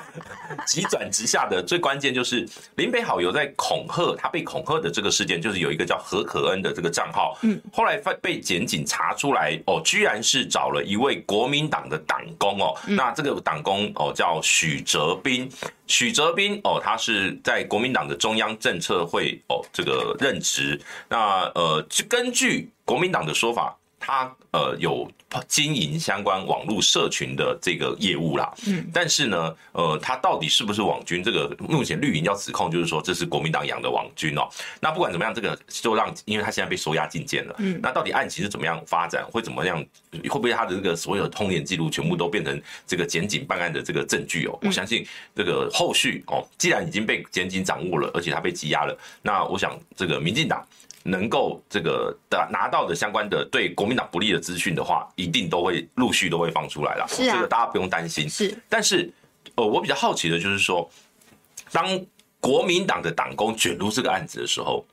[0.66, 2.46] 急转直下的最关键就是
[2.76, 15.50] 林北好友在恐吓他被恐吓的这个事件，就是有一个叫何可恩的这个账号，嗯，后来被检警查出来，哦，居然是找了一位国民党的党工哦，那这个党工哦叫许哲斌，
[15.86, 23.76] 许哲斌哦，他是在国民党的中央政策会哦这个任职，那呃，就根据国民党的说法。
[23.98, 25.10] 他呃有
[25.48, 31.22] 经营相关网络社群的这个业务啦，嗯，但是呢，呃，他到底是不是网军？
[31.22, 34.48] 这个目前绿营要指控就是说这是国民党养的网军哦。
[34.80, 39.26] 那不管怎么样，这个就让，因为他现在被收押进监了，嗯，那到底案情是怎么样发展？
[39.30, 39.84] 会怎么样？
[40.12, 44.58] 会不会他的这个所有的通联记录全部都变成这个检警办案的这个证据哦？
[44.62, 50.64] 我相信这个后续哦，既然已经被检警掌握了，而且他被羁押了，那我想这个民进党。
[51.06, 57.06] 能够这个的拿到的相关的对国民党不利的资讯的话，一定都会陆续都会放出来了。
[57.08, 58.28] 是啊，这个大家不用担心。
[58.28, 59.10] 是，但是
[59.54, 60.90] 呃，我比较好奇的就是说，
[61.70, 61.86] 当
[62.40, 64.84] 国民党的党工卷入这个案子的时候，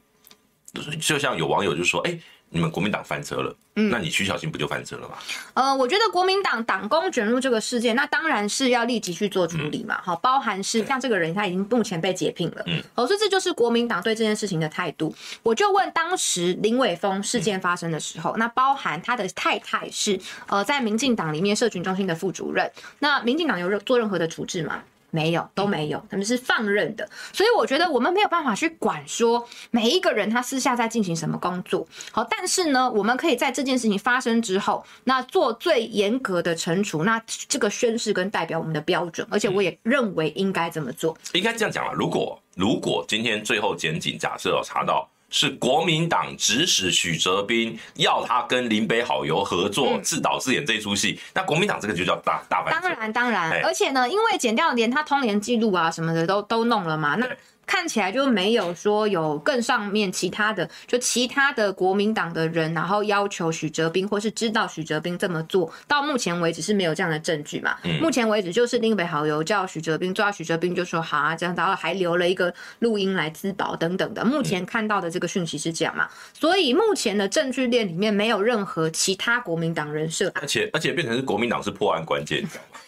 [1.02, 2.20] 就像有网友就说，哎。
[2.54, 5.16] 你们国民党翻车了，嗯，那你徐小新不就翻车了吗？
[5.56, 15.14] 呃，我觉得国民党党工卷入这个事件，那当然是要立即去做处理嘛，好、嗯，包含是像这个人他已经目前被解聘了，嗯，哦，所以这就是国民党对这件事情的态度。
[15.42, 24.84] 我就问当时林伟峰事件发生的时候，嗯、那包含他的太太是呃在民进党里面社群中心的副主任，那民进党有做任何的处置吗？
[25.14, 31.88] 没有，都没有，他们是放任的，所以我觉得我们没有办法去管说每一个人他私下在进行什么工作。
[32.12, 41.16] 好，但是呢，我们可以在这件事情发生之后，那做最严格的惩处，那这个宣誓跟代表我们的标准，而且我也认为应该这么做。
[41.34, 45.08] 应该这样讲了，如果如果今天最后检警假设有查到。
[45.34, 52.82] 是国民党指使许哲斌要他跟林北好友合作，自导自演这出戏，那国民党这个就叫大大翻车。
[52.82, 57.28] 当然当然，而且呢，因为剪掉连他通联记录啊什么的都都弄了嘛，那。
[57.66, 67.76] 看起来就没有说有更上面其他的，就其他的国民党的人，然后要求许哲斌或是知道许哲斌这么做，到目前为止是没有这样的证据嘛？
[67.84, 74.24] 嗯，目前为止就是林北好友叫许哲斌抓许哲斌，就说好啊，这样，然后还留了一个录音来自保等等的。
[74.24, 76.08] 目前看到的这个讯息是这样嘛？
[76.34, 82.44] 所以目前的证据链里面没有任何其他国民党人设，而且而且变成是国民党是破案关键？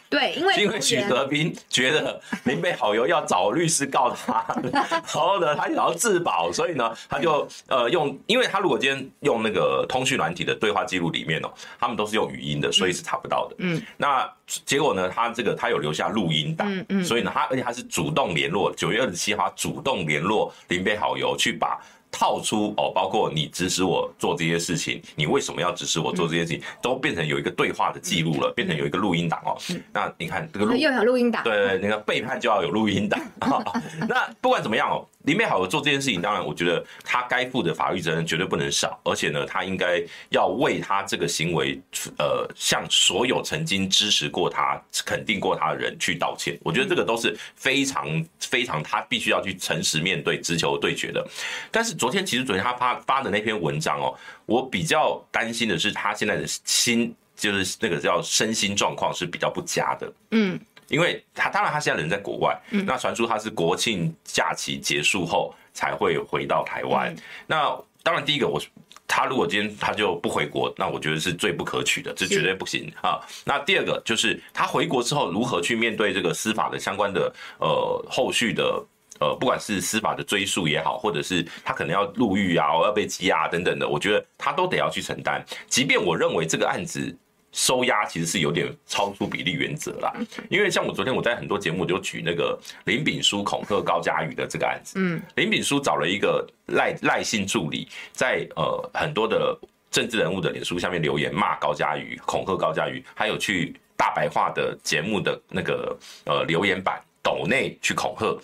[0.10, 13.56] 对，因为因为许德斌觉得林北好油要找律师告他， 然后呢，他想要自保，所以呢，他就呃用，因为他如果今天用那个通讯软体的对话记录里面哦，他们都是用语音的，所以是查不到的。
[13.60, 14.32] 嗯，那
[14.66, 21.80] 结果呢，他这个他有留下录音档，嗯嗯，所以呢，他而且他是主动联络九月二十七号主动联络林北好油去把。
[22.18, 29.58] 套出哦，包括你指使我做这些事情，你为什么要指使我做这些事情，都变成有一个对话的记录了，变成有一个录音档哦。
[29.92, 33.20] 那你看这个录又有录音档，对对对，那个背叛就要有录音档。
[34.08, 35.06] 那不管怎么样哦。
[35.26, 41.80] 林美好做这件事情，当然，我觉得他该负的法律责任绝对不能少，而且呢，他应该要为他这个行为，
[42.18, 46.58] 呃，向所有曾经支持过他、肯定过他的人去道歉。
[46.64, 48.06] 我觉得这个都是非常
[48.40, 51.26] 非常他必须要去诚实面对、直球对决的。
[51.72, 54.16] 但是昨天，其实昨天他发发的那篇文章哦，
[54.46, 60.14] 我比较担心的是他现在的心，就是那个叫身心状况是比较不佳的。
[60.32, 60.60] 嗯。
[60.88, 67.14] 因为他当然他现在人在国外，嗯、那传出他是国庆假期结束后才会回到台湾。
[67.14, 67.18] 嗯、
[67.48, 68.62] 那当然第一个我
[69.08, 73.20] 他如果今天他就不回国，那我觉得是最不可取的，这绝对不行啊。
[73.44, 78.84] 那第二个就是他回国之后如何去面对这个司法的相关的呃后续的
[79.20, 85.44] 呃不管是司法的追诉也好，或者是他可能要入狱啊，要被羁押等等的，我觉得他都得要去承担。
[85.68, 87.16] 即便我认为这个案子。
[87.56, 90.14] 收押其实是有点超出比例原则啦，
[90.50, 99.58] 因为像我昨天我在很多节目就举那个林炳书恐吓高嘉瑜的这个案子，嗯，林炳书找了一个赖赖姓助理，在呃很多的
[99.90, 108.38] 政治人物的脸书下面留言骂高嘉瑜，恐吓高嘉瑜，还有去大白话的节目的那个呃留言板抖内去恐吓，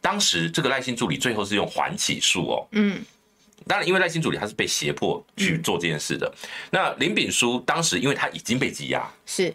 [0.00, 3.00] 当时这个赖姓助理最后是用缓起诉哦，嗯。
[3.66, 6.26] 当然，因为赖姓助理他是被胁迫去做这件事的。
[6.42, 9.54] 嗯、那林炳书当时因为他已经被羁押，是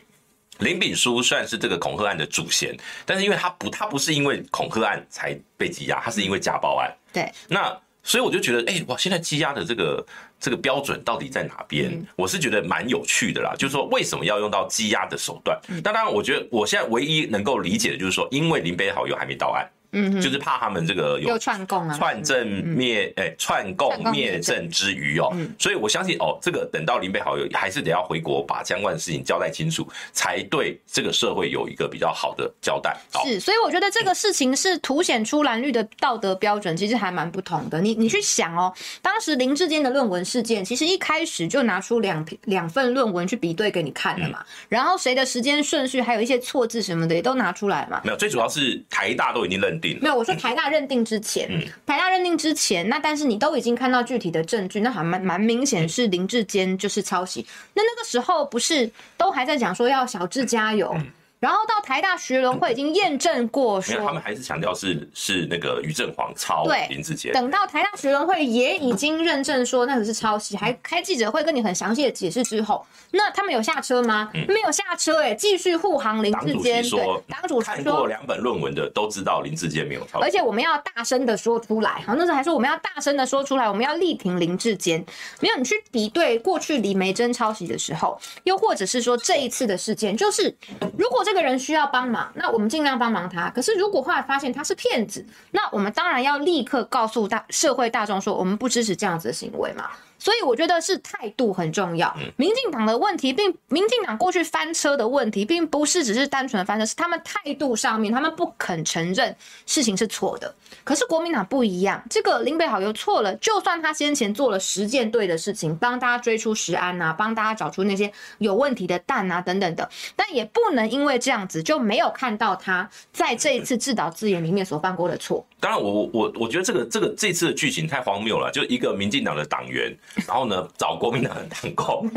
[0.59, 2.75] 林炳书虽然是这个恐吓案的主嫌，
[3.05, 6.91] 但是因为他不，他不是因为恐吓案才被羁押，他是因为家暴案。
[7.13, 10.05] 对，那所以我就觉得，哎、欸，哇，现在羁押的这个
[10.39, 11.91] 这个标准到底在哪边？
[11.91, 15.59] 嗯、我是觉得蛮有趣的啦，就是说为什么要用到羁押的手段？
[15.67, 19.69] 那、嗯、当然，我觉得我现在唯一能够理解的就是说，因为林北好友还没到案。
[19.91, 32.95] 嗯，就是怕他们这个有串供啊，串证灭哎，串供灭证之余哦，所以我相信哦，这个等到林北好友还是得要回国把相关的事情交代清楚，才对这个社会有一个比较好的交代。
[33.25, 37.81] 是，所以我觉得这个事情是凸显出蓝绿的道德标准，其实还蛮不同的。
[37.81, 38.71] 你你去想哦，
[39.01, 47.99] 当时林志坚的论文事件，其实一开始就拿出两两份论文去比对给你看了嘛，然后谁的时间顺序还有一些错字什么的也都拿出来嘛。
[48.03, 49.78] 没有，最主要是台大都已经认。
[50.01, 57.45] 没有，我说台大认定之前，嗯、台大认定之前，那但是你都已经看到具体的证据，那还蛮蛮明显是林志坚就是抄袭。
[57.73, 60.91] 那那个时候不是都还在讲说要小智加油？
[60.95, 61.07] 嗯
[61.39, 67.31] 然后到台大学伦会已经验证过说，他们还是强调是是那个于正煌抄林志坚。
[67.31, 74.29] 等到台大学伦会也已经认证说那个是抄袭，还开记者会跟你很详细的解释之后，那他们有下车吗？
[74.33, 76.49] 嗯、没有下车哎，继续护航林志坚。
[76.49, 80.25] 党主席说，党主席说，看过两本论文的都知道林志坚没有抄袭。
[80.25, 85.01] 而且我们要大声的说出来，好，那时候还说我们要大声的说出来，我们要力挺林志坚。
[85.39, 90.53] 没有，你去比对过去李梅珍抄袭的时候，又或者是说这一次的事件，就是
[90.97, 93.51] 如果这个人需要帮忙，那我们尽量帮忙他。
[93.51, 99.91] 可是如果后来发现他是骗子，那我们当然要立刻告诉大社会大众说，我们不支持这样子的行为嘛。
[100.19, 102.15] 所以我觉得是态度很重要。
[102.35, 110.53] 民进党的问题，并民进党过去翻车的问题，并不是只是单纯的翻车，是他们态度上面，他们不肯承认事情是错的。
[110.83, 125.45] 可是国民党不一样，这个林北好又错了，就算他先前做了十件对的事情，帮大家追出食安啊，帮大家找出那些有问题的蛋啊等等的，但也不能因为这样子就没有看到他在这一次自导自演里面所犯过的错。
[125.61, 129.95] 当然我，我我我觉得这个这个这次的剧情太荒谬了，就一个民进党的党员。
[130.27, 132.09] 然后呢，找国民党的党工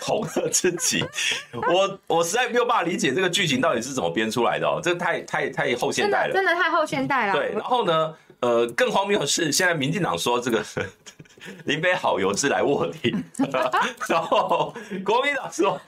[0.00, 1.04] 恐吓自己，
[1.52, 7.32] 我我实在没有办法理解这个剧情到底是怎么编出来的哦，这个太太太后现代了，真的，真的太后现代了。
[7.32, 10.64] 对，然后呢，呃，更荒谬的是，现在民进党说这个
[11.64, 13.14] 林北好油是来卧底，
[14.08, 14.74] 然后
[15.04, 15.80] 国民党说。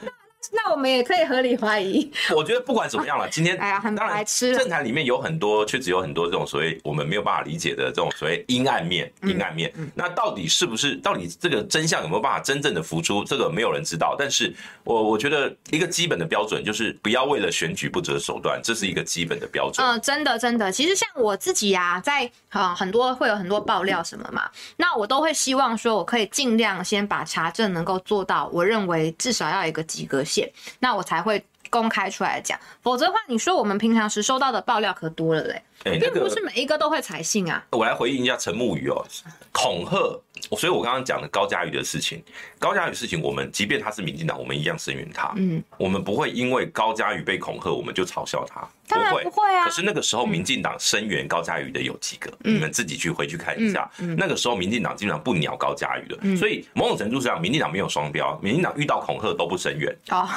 [0.51, 2.11] 那我们也可以合理怀疑。
[2.35, 4.57] 我觉得不管怎么样了， 今天哎呀，很白痴。
[4.57, 9.73] 政坛里面有很多，确实有很多这种所谓我们没有办法理解的这种所谓阴暗面、阴暗面。
[9.95, 10.97] 那到底是不是？
[10.97, 13.23] 到底这个真相有没有办法真正的浮出？
[13.25, 14.17] 这个没有人知道。
[14.19, 14.53] 但是
[14.85, 19.87] 我我觉得一个基本的标准就是不要为了选举不择手段，这是一个基本的标准。
[19.87, 20.71] 嗯，真的真的。
[20.73, 30.40] 其实像我自己呀，在啊很多会有很多爆料什么嘛，那我都会希望说我可以尽量先把查证能够做到，我认为至少要有一个及格线。
[30.41, 32.59] 现，那我才会公开出来讲。
[32.83, 37.65] 否则的话，你说我们平常时收到的爆料可多了嘞，欸那个、并不是每一个都会采信啊。
[37.71, 39.05] 我来回应一下陈木宇哦，
[39.53, 40.21] 恐吓。
[40.41, 42.23] 所以，我刚刚讲的高嘉瑜的事情，
[42.59, 45.33] 高嘉瑜事情，我们即便他是民进党，我们一样声援他。
[45.37, 48.67] 嗯，我们不会因为高嘉瑜被恐吓，我们就嘲笑他。
[48.89, 49.65] 当然不会啊。
[49.65, 52.31] 可是那个时候，民进党声援高嘉瑜的有几个？
[52.41, 53.89] 你们自己去回去看一下。
[54.17, 56.37] 那个时候，民进党基本上不鸟高嘉瑜的。
[56.37, 58.39] 所以，某种程度上，民进党没有双标。
[58.43, 59.97] 民进党遇到恐吓都不声援。
[60.09, 60.29] 哦，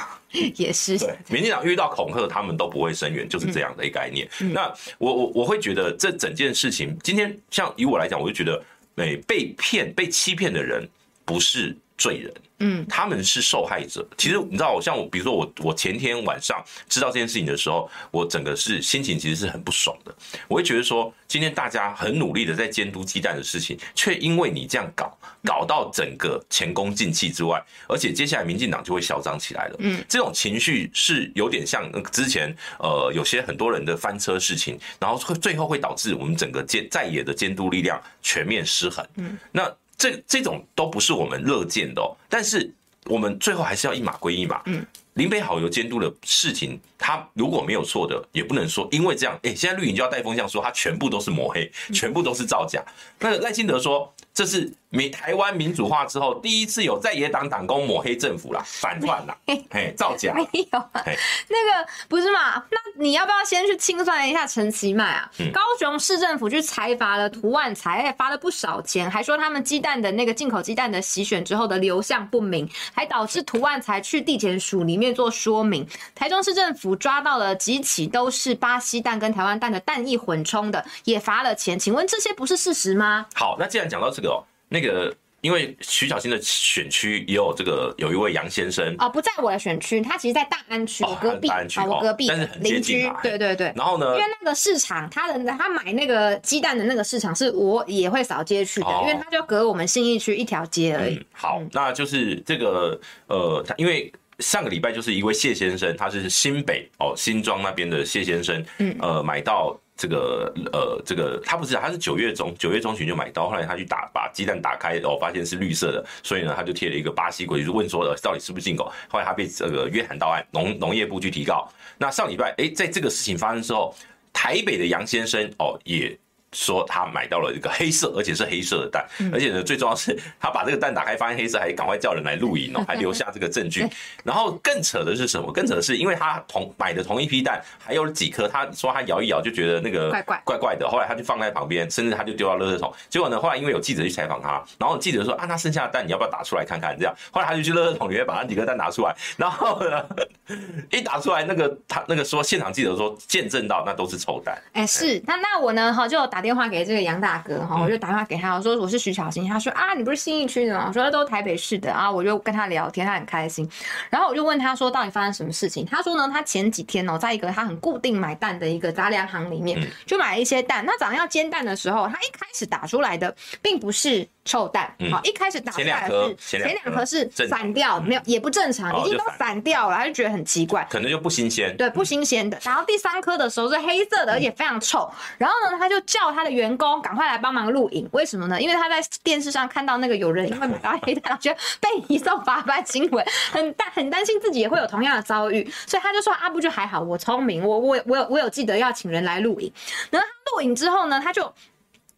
[0.55, 0.99] 也是。
[0.99, 4.29] 对，民进党遇到恐吓，他们都不会声援，就是这样的一个概念。
[4.53, 8.61] 那我我我会觉得，这整件事情，今天像以我来讲，我就觉得。
[8.95, 10.87] 被被骗、被欺骗的人
[11.25, 12.33] 不是罪人，
[12.63, 14.05] 嗯，他们是受害者。
[14.17, 20.15] 其实你知道，像我，比如说我，我前天晚上知道这件事情的时候，我整个是心情其实是很不爽的。
[20.47, 29.75] 我会觉得说，今天大家很努力的在监督鸡蛋的事情，却因为你这样搞，搞到整个前功尽弃之外，而且接下来民进党就会嚣张起来了。
[29.79, 39.05] 嗯，这种情绪是有点像之前呃有些很多人的翻车事情，然后会最后会导致我们整个监在野的监督力量全面失衡。
[39.17, 39.69] 嗯，那。
[40.03, 42.69] 这这种都不是我们乐见的哦，但是
[43.05, 44.61] 我们最后还是要一码归一码。
[44.65, 52.81] 嗯，林北好油监督的事情，他如果没有错的，也不能说因为这样，哎，现在绿营就要带风向说他全部都是抹黑，全部都是造假。
[53.19, 54.71] 那赖清德说这是。
[54.93, 59.35] 民台湾民主化之后，第一次有在野党党工抹黑政府啦，反串啦，
[59.71, 60.35] 哎，造假。
[60.35, 62.63] 没有，那个不是嘛？
[62.69, 65.31] 那你要不要先去清算一下陈其迈啊？
[65.39, 75.87] 嗯、高雄市政府去裁罚了涂万才，还罚了不少钱，还说他们鸡蛋的那个进口鸡蛋的洗选之后的流向不明，还导致涂万才去地检署里面做说明。
[76.13, 81.77] 台中市政府抓到了几起都是巴西蛋跟台湾蛋的蛋液混充的，也罚了钱。
[81.77, 83.25] 请问这些不是事实吗？
[83.33, 84.43] 好，那既然讲到这个哦。
[84.69, 93.71] 那个，因为徐小新的选区也有这个，有一位杨先生哦，不在我的选区，他其实在大安区，我隔壁，大安区，我隔壁，但是很接近，对对对。
[93.75, 101.23] 然后呢，因为那个市场，他的他买那个鸡蛋的那个市场是我也会扫街去的，因为他就隔我们信义区一条街而已。
[101.31, 109.79] 好，那就是这个呃，他因为上个礼拜就是一位谢先生，他是新北哦新庄那边的谢先生，嗯，呃，买到。
[109.95, 118.91] 这个呃，这个他不是，他是九月中九月中旬就买到，后来他去打把鸡蛋打开，然后发现是绿色的，所以呢，他就贴了一个巴西国旗，就问说呃到底是不是进口。
[119.07, 121.71] 后来他被这个约谈到案，农农业部去提告。
[121.95, 123.95] 那上礼拜，哎，在这个事情发生之后，
[124.33, 126.17] 台北的杨先生哦也。
[126.53, 133.85] 说他买到了一个黑色，而且是黑色的蛋，而且呢，最重要是他把这个蛋打开，发现黑色，还赶快叫人来录影哦， 还留下这个证据。
[134.23, 135.51] 然后更扯的是什么？
[135.51, 142.93] 更扯的是，因为他同买的同一批蛋还有几颗，他说他摇一摇就觉得那个怪怪怪怪的，后来他就放在旁边，甚至他就丢到垃圾桶。
[143.09, 146.95] 结果呢，后来因为有记者去采访他，然后记者说啊，那剩下的蛋你要不要打出来看看？
[146.97, 150.05] 这样，后来他就去垃圾桶里面把那几颗蛋拿出来，然后呢，
[150.91, 154.55] 一打出来，那个他那个说现场记者说见证到那都是臭蛋。
[154.73, 156.43] 哎，是那那我呢哈就打。
[156.43, 160.87] 电话给这个杨大哥哈，我就打电话给他，我说我是徐小新，他说啊，你不是新义区的吗？
[160.89, 163.65] 我说都台北市的啊，我就跟他聊天，他很开心。
[164.09, 165.85] 然后我就问他说，到底发生什么事情？
[165.85, 170.83] 他说呢，他前几天哦，在一个他很固定买蛋的一个杂粮行里面，就买了一些蛋。
[170.85, 174.27] 那早上要煎蛋的时候，他一开始打出来的并不是。
[174.45, 182.59] 臭蛋，好，一开始打出来是前两颗是散掉，没有也不正常，已经都散掉了，他就觉得很奇怪，可能就不新鲜，对，不新鲜的。
[182.63, 185.09] 然后第三颗的时候是黑色的，而且非常臭。
[185.37, 188.61] 然后呢，他就叫他的员工赶快来帮忙录影，为什么呢？
[188.61, 199.71] 因为他在电视上看到那个有人因为 买到黑蛋，觉得被移送罚班新闻，很担很担心自己也会有同样的遭遇，所以他就说啊，不就还好，我聪明，我我我有我有记得要请人来录影。
[200.09, 201.53] 然后他录影之后呢，他就。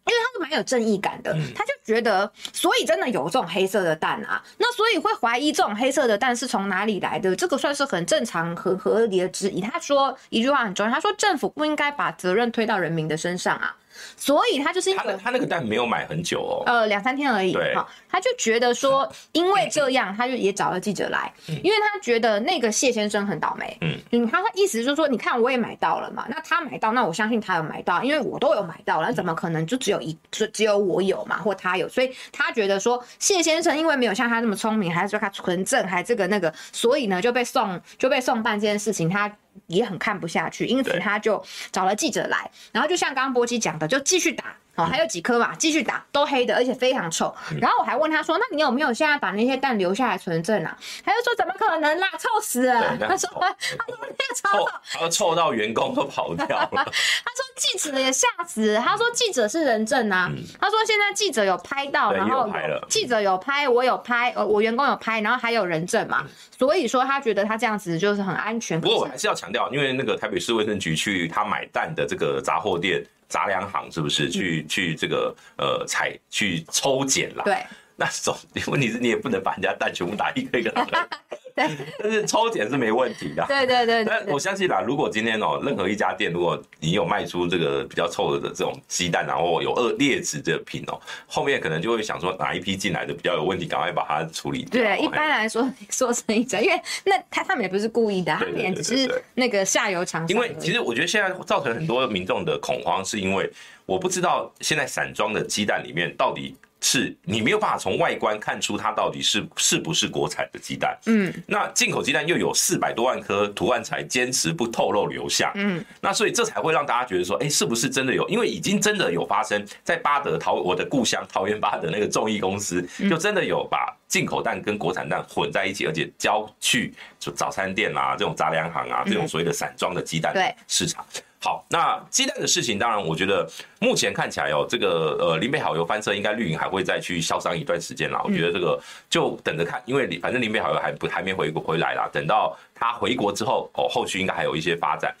[0.06, 9.60] 因为他是蛮有正义感的，他就觉得，所以真的有这种黑色的蛋啊，那所以会怀疑这种黑色的蛋是从哪里来的，这个算是很正常、很合理的质疑。
[9.60, 13.74] 他说一句话很重要，他说政府不应该把责任推到人民的身上啊。
[14.16, 17.52] 所以他就是因为他他那个蛋没有买很久哦，呃，两三天而已。
[17.52, 17.74] 对，
[18.08, 23.76] 他就觉得说， 因为这样，他就也找了记者来，因为他觉得那个谢先生很倒霉。
[23.80, 31.88] 嗯，嗯，他的意思就是说，你看我也买到了嘛，那他买到，那我相信他有买到，因为我都有买到了，那怎么可能就只有一只只有我有嘛，或他有？
[31.88, 39.30] 所以他觉得说，谢先生因为没有像他这么聪明，还是说他纯正，还这个那个，所以呢就被送就被送办这件事情，他。
[39.66, 47.34] 也很看不下去，因此他就找了记者来，然后就像刚刚波基讲的，就继续打，哦，还有几颗嘛，继续打，都黑的，而且非常臭。
[47.60, 56.68] 然后我还问他说：“那你有没有现在把那些蛋留下来存证啊？”他就说：“怎么可能啦，臭死了！”他说：“他说那个臭，他说臭到员工都跑掉了。
[56.72, 62.48] ”他说记者也吓死了，他说记者是人证啊，他说现在记者有拍到，然后
[62.88, 66.22] 记者有拍，我有拍，呃，我员工有拍，然后还有人证嘛，
[66.58, 68.78] 所以说他觉得他这样子就是很安全。
[68.78, 73.02] 不过我还是要强调，因为那个台北市卫生局去他买蛋的这个杂货店。
[73.28, 74.30] 杂粮行是不是？
[74.30, 77.44] 去去这个呃采去抽检啦？
[77.44, 77.64] 对，
[77.98, 78.36] 那总
[78.66, 80.86] 问题是你也不能把人家蛋全部打一个一个的。
[81.56, 81.66] 对，
[81.98, 83.42] 但是抽检是没问题的。
[83.48, 84.04] 对对对，对。
[84.04, 94.82] 但我相信啦，如果今天哦，任何一家店，如果你有卖出这个比较臭的这种鸡蛋，然后有恶劣质的品哦，后面可能就会想说哪一批进来的比较有问题，赶快把它处理掉。
[94.82, 100.28] 对，一般来说说生意者，因为那他他们也不是故意的，他们也只是那个下游厂商。
[100.28, 103.50] 因为其实我觉得现在造成很多民众的恐慌，是因为
[103.86, 106.54] 我不知道现在散装的鸡蛋里面到底。
[106.88, 118.28] 是你没有办法从外观看出它到底是是不是国产的鸡蛋，嗯，那进口鸡蛋又有四百多万颗图案才坚持不透露流向，嗯，那所以这才会让大家觉得说，哎，是不是真的有？
[118.28, 122.80] 因为已经真的有发生在巴德桃，我的故乡桃园巴德那个众益公司，
[123.10, 130.32] 就真的有把进口蛋跟国产蛋混在一起，而且交去就早餐店啊这种杂粮行啊这种所谓的散装的鸡蛋
[130.68, 131.04] 市场。
[131.46, 138.20] 好，那鸡蛋的事情，当然，我觉得目前看起来哦，这个呃林北好油翻车，应该绿营还会再去销商一段时间啦。
[138.24, 138.76] 我觉得这个
[139.08, 142.10] 就等着看，因为反正林北好油还不还没回回来啦。
[142.12, 145.14] 等到他回国之后，哦，后续应该还有一些发展。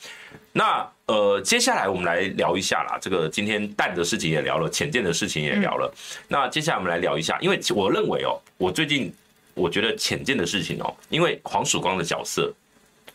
[0.52, 5.94] 那呃，接下来我们来聊一下啦，这个今天蛋的事情也聊了，浅见的事情也聊了。
[6.26, 9.14] 那接下来我们来聊一下，因为我认为哦，我最近
[9.54, 12.52] 我觉得浅见的事情哦，因为黄曙光的角色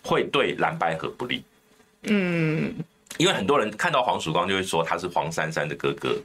[0.01, 1.43] 会对蓝白合不利，
[2.03, 2.73] 嗯。
[3.17, 6.15] 因为很多人看到黄曙光就会说他是黄珊珊的哥哥，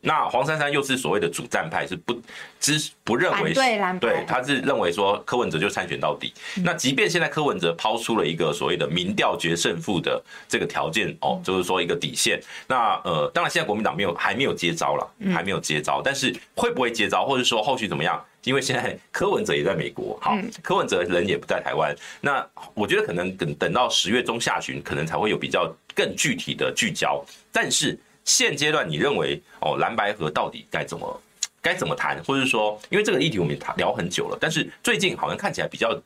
[0.00, 2.20] 那黄珊珊又是所谓的主战派，是不
[2.60, 6.34] 支不认为对对，他是认为说柯文哲就参选到底。
[6.56, 12.38] 那即便现在柯文哲抛出了一个所谓的民调决胜负的这个条件哦，就是说一个底线。
[12.66, 18.22] 那呃，当然现在国民党没有还没有接招了，还没有接招，但是会不会接招，或者说后续怎么样？
[18.44, 21.94] 因为现在柯文哲也在美国，好，柯文哲人也不在台湾。
[22.20, 27.24] 那我觉得可能等等到十月中下旬，可能才会有比较更具体的聚焦。
[27.50, 31.22] 但是现阶段，你认为哦，蓝白河到底该怎么
[31.60, 36.00] 该怎么谈，或者是说，因为这个议题我们也聊很久了，但是最近好像看起来比较。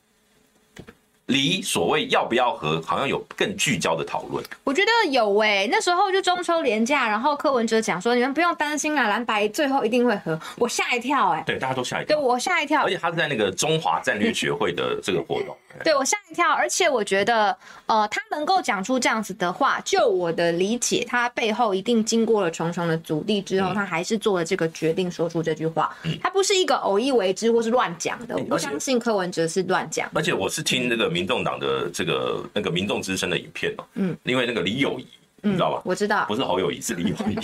[1.29, 4.43] 离所谓要不要和，好像有更聚焦的讨论。
[4.63, 10.37] 我觉得有诶、欸，那时候就中秋连假，然后柯文哲讲说，你们不用担心啊，蓝白最后一定会和。
[10.57, 12.17] 我吓一跳诶、欸，对，大家都吓一跳。
[12.17, 12.83] 对，我吓一跳。
[12.83, 15.55] 而且他是在那个中华战略学会的这个活动。
[15.83, 17.55] 对，我吓一跳，而且我觉得，
[17.85, 25.95] 呃，他能够讲出这样子的话，就我的理解，他背后一定经过了重重的阻力之后，他还是做了这个决定，说出这句话。
[26.21, 30.09] 他不是一个偶一为之或是乱讲的，我不相信柯文哲是乱讲。
[30.13, 35.05] 而且我是听那个民众党的这个那个民众之声的影片哦，嗯，因为那个李友仪。
[35.41, 35.81] 你知道吧？
[35.85, 37.37] 我知道，不是侯友谊，是李友 仪。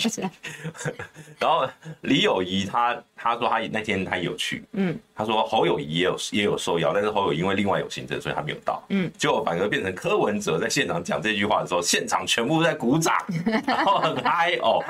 [1.40, 1.66] 然后
[2.02, 13.14] 李友仪他他说他那天他有去，嗯，他说侯友谊也有也有受邀，但是侯友谊因为另外有行程，所以他没有到，嗯，结果反而变成柯文哲在现场讲这句话的时候，现场全部在鼓掌，
[13.66, 14.82] 然后很嗨哦。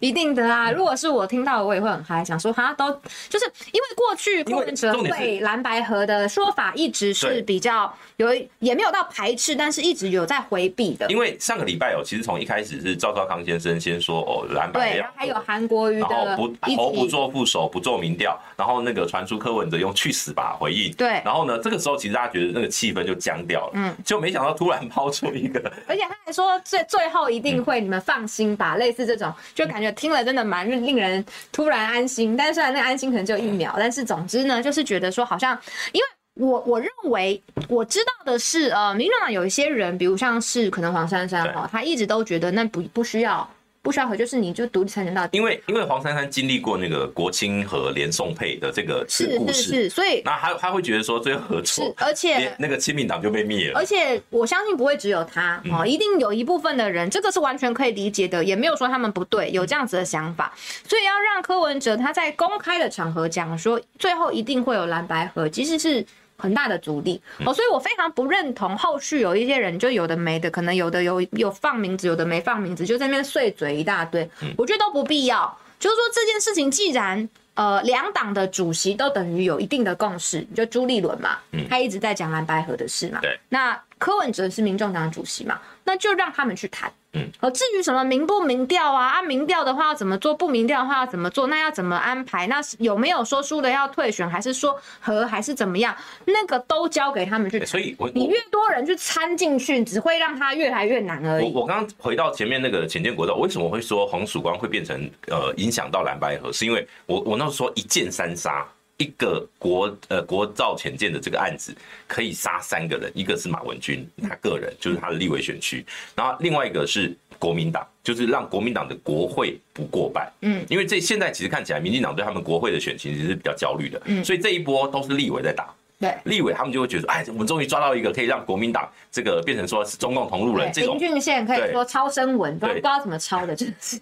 [0.00, 0.70] 一定的啊！
[0.72, 2.90] 如果是我听到，我也会很嗨，想说哈都
[3.28, 11.06] 就是因为过去柯文哲对蓝白河的说法一直是比较有也没有到排斥，但是一直有在回避的。
[11.10, 29.90] 因为上个礼拜哦，其实从一开始是赵少康先生先说哦蓝白，对，然后还有韩国瑜的，然后不侯不做副手，不做民调，然后那个传出柯文哲用去死吧回应，对，然后呢，这个时候其实大家觉得那个气氛就僵掉了，嗯，就没想到突然抛出一个，而且他还说最最后一定会，你们放心吧，类似这种就感觉。
[29.92, 35.58] 听了真的蛮令人突然安心，但是虽然那个安心可能只有一秒，但是总之呢，就是觉得说好像，
[35.90, 36.06] 因为
[36.46, 43.46] 我我认为我知道的是，呃，民进党有一些人，比如像是可能黄珊珊哈，他一直都觉得那不不需要。
[43.82, 45.38] 不需要和，就是你就独立参选到底。
[45.38, 53.78] 因为因为黄珊珊经历过那个国亲和连宋配的这个故事，是是是，所以那他他会觉得说最后合作，而且那个亲民党就被灭了。
[53.78, 60.52] 而且我相信不会只有他哦，一定有一部分的人，这个是完全可以理解的，也没有说他们不对，有这样子的想法。
[60.86, 66.04] 所以要让柯文哲他在公开的场合讲说，最后一定会有蓝白合，其实是。
[66.40, 74.28] 很大的阻力哦，所以我非常不认同后续有一些人就有的没的，可能有的有有放名字，有的没放名字，就在那边碎嘴一大堆。
[74.56, 75.56] 我觉得都不必要。
[75.78, 81.38] 就是说这件事情，既然呃两党的主席都等于有一定的共识，就朱立伦嘛，
[81.68, 83.20] 他一直在讲蓝白合的事嘛。
[83.20, 83.38] 对。
[83.48, 86.92] 那柯文哲是民众党主席嘛，那就让他们去谈。
[87.12, 92.46] 嗯，而至于什么民不民调啊，啊民调的话要怎么做，不民调的话要怎么做，那要怎么安排？
[92.46, 95.96] 那有没有说输了要退选，还是说和，还是怎么样？
[96.26, 97.64] 那个都交给他们去。
[97.66, 101.46] 所以我，你越多人去参进去，只会让他越来越难而已。
[101.52, 106.52] 我我刚刚回到前面那个浅见国道，为什么会说红曙光会变成呃影响到蓝白河？
[106.52, 108.64] 是因为我我那时候说一箭三杀。
[109.00, 111.74] 一个国呃国造潜舰的这个案子
[112.06, 115.82] 可以杀三个人，一个是马文君他个人，就是他的立委选区，
[116.14, 120.30] 然后另外一个是国民党，就是让国民党的国会不过半。
[120.42, 124.00] 嗯，因为这现在其实看起来，民进党对他们国会的选情其实是比较焦虑的。
[124.04, 125.74] 嗯，所以这一波都是立委在打。
[125.98, 130.98] 对，立委他们就会觉得，哎，我们终于抓到一个可以让国民党这个变成说是中共同路人这种。
[130.98, 133.98] 林俊宪可以说超声纹，不知道怎么抄的，真是。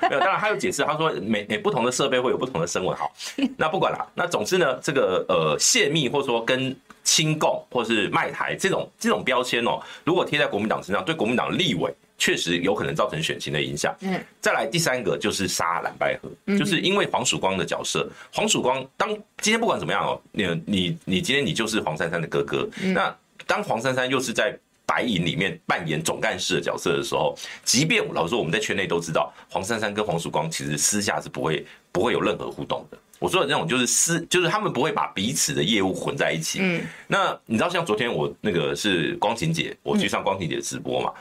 [0.08, 2.96] 没有，当然他有解释，他说每每不同的设备会有不同的声纹。
[2.96, 3.12] 好，
[3.56, 4.12] 那不管了。
[4.14, 13.94] 那总之呢，这个呃泄密或者说跟亲共或是卖台这种这种标签哦，如果贴在国民党身上，对国民党立委确实有可能造成选情的影响。
[14.00, 14.20] 嗯。
[14.40, 19.08] 再来第三个就是杀蓝白合，就是因为黄曙光的角色，黄曙光当
[19.40, 23.14] 今天不管怎么样哦，你你你今天你就是黄珊珊的哥哥，那
[23.46, 24.56] 当黄珊珊又是在。
[24.88, 32.96] 白银里面扮演总干事的角色的时候，即便老实说我们在圈内都知道，黄珊珊跟黄曙光其实私下是不会不会有任何互动的。
[33.18, 36.60] 我说的那种就是私，就是他们不会把彼此的业务混在一起。
[36.62, 41.12] 嗯，那你知道像昨天我那个是光晴姐，我去上光晴姐直播嘛。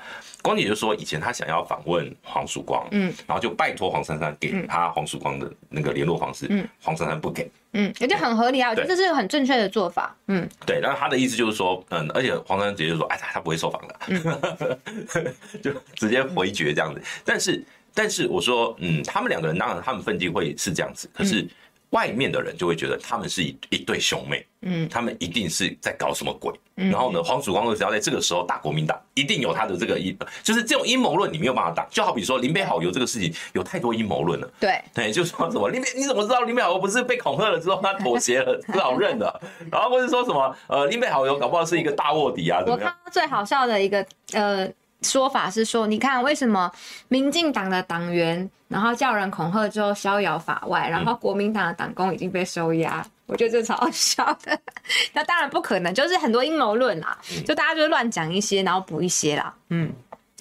[0.47, 17.01] 光姐就说，以前她想要访问黄曙光，嗯，然后就拜托黄珊珊给她黄曙光的那个联络方式，嗯，黄珊珊不给，嗯，也就很合理啊，我觉得这是很正确的做法，嗯，对，然后他的意思就是说，嗯，而且黄珊珊直接就说，哎，他不会受访的，嗯、 就直接回绝这样子。
[17.25, 17.61] 但是，
[17.93, 21.45] 但是我说，嗯，他们两个人当然他们分际会是这样子，可是。
[21.91, 42.79] 外面的人就会觉得他们是一一对兄妹，嗯，他们一定是在搞什么鬼，然后呢，黄曙光只要在这个时候打国民党，一定有他的这个阴，就是这种阴谋论你没有办法打，就好比说林北好游这个事情有太多阴谋论了，对，对，就是说什么林北你怎么知道林北好游不是被恐吓了之后他妥协了， 不好认的，然后或者说什么呃林北好游搞不好是一个大卧底啊，怎么样？
[42.79, 44.69] 我看到最好笑的一个呃。
[45.01, 46.71] 说法是说，你看为什么
[47.07, 54.59] 民进党的党员，然后叫人恐吓之后逍遥法外，然后国民党的党工已经被收押，嗯、我觉得这超好笑的。
[55.13, 59.53] 那当然不可能，就是很多阴谋论啦，就大家就乱讲一些，然后补一些啦。
[59.69, 59.93] 嗯，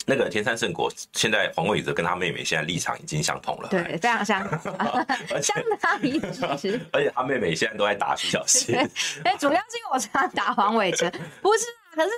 [0.06, 4.40] 那个天山圣果现在黄伟哲跟他妹妹现在立场已经相同了，对，非常相
[5.42, 6.46] 相当一致。
[6.92, 11.10] 而且他妹妹现在都在打徐小新，哎，主要是因为我常打黄伟哲，
[11.42, 11.66] 不是。
[11.96, 12.10] 可是，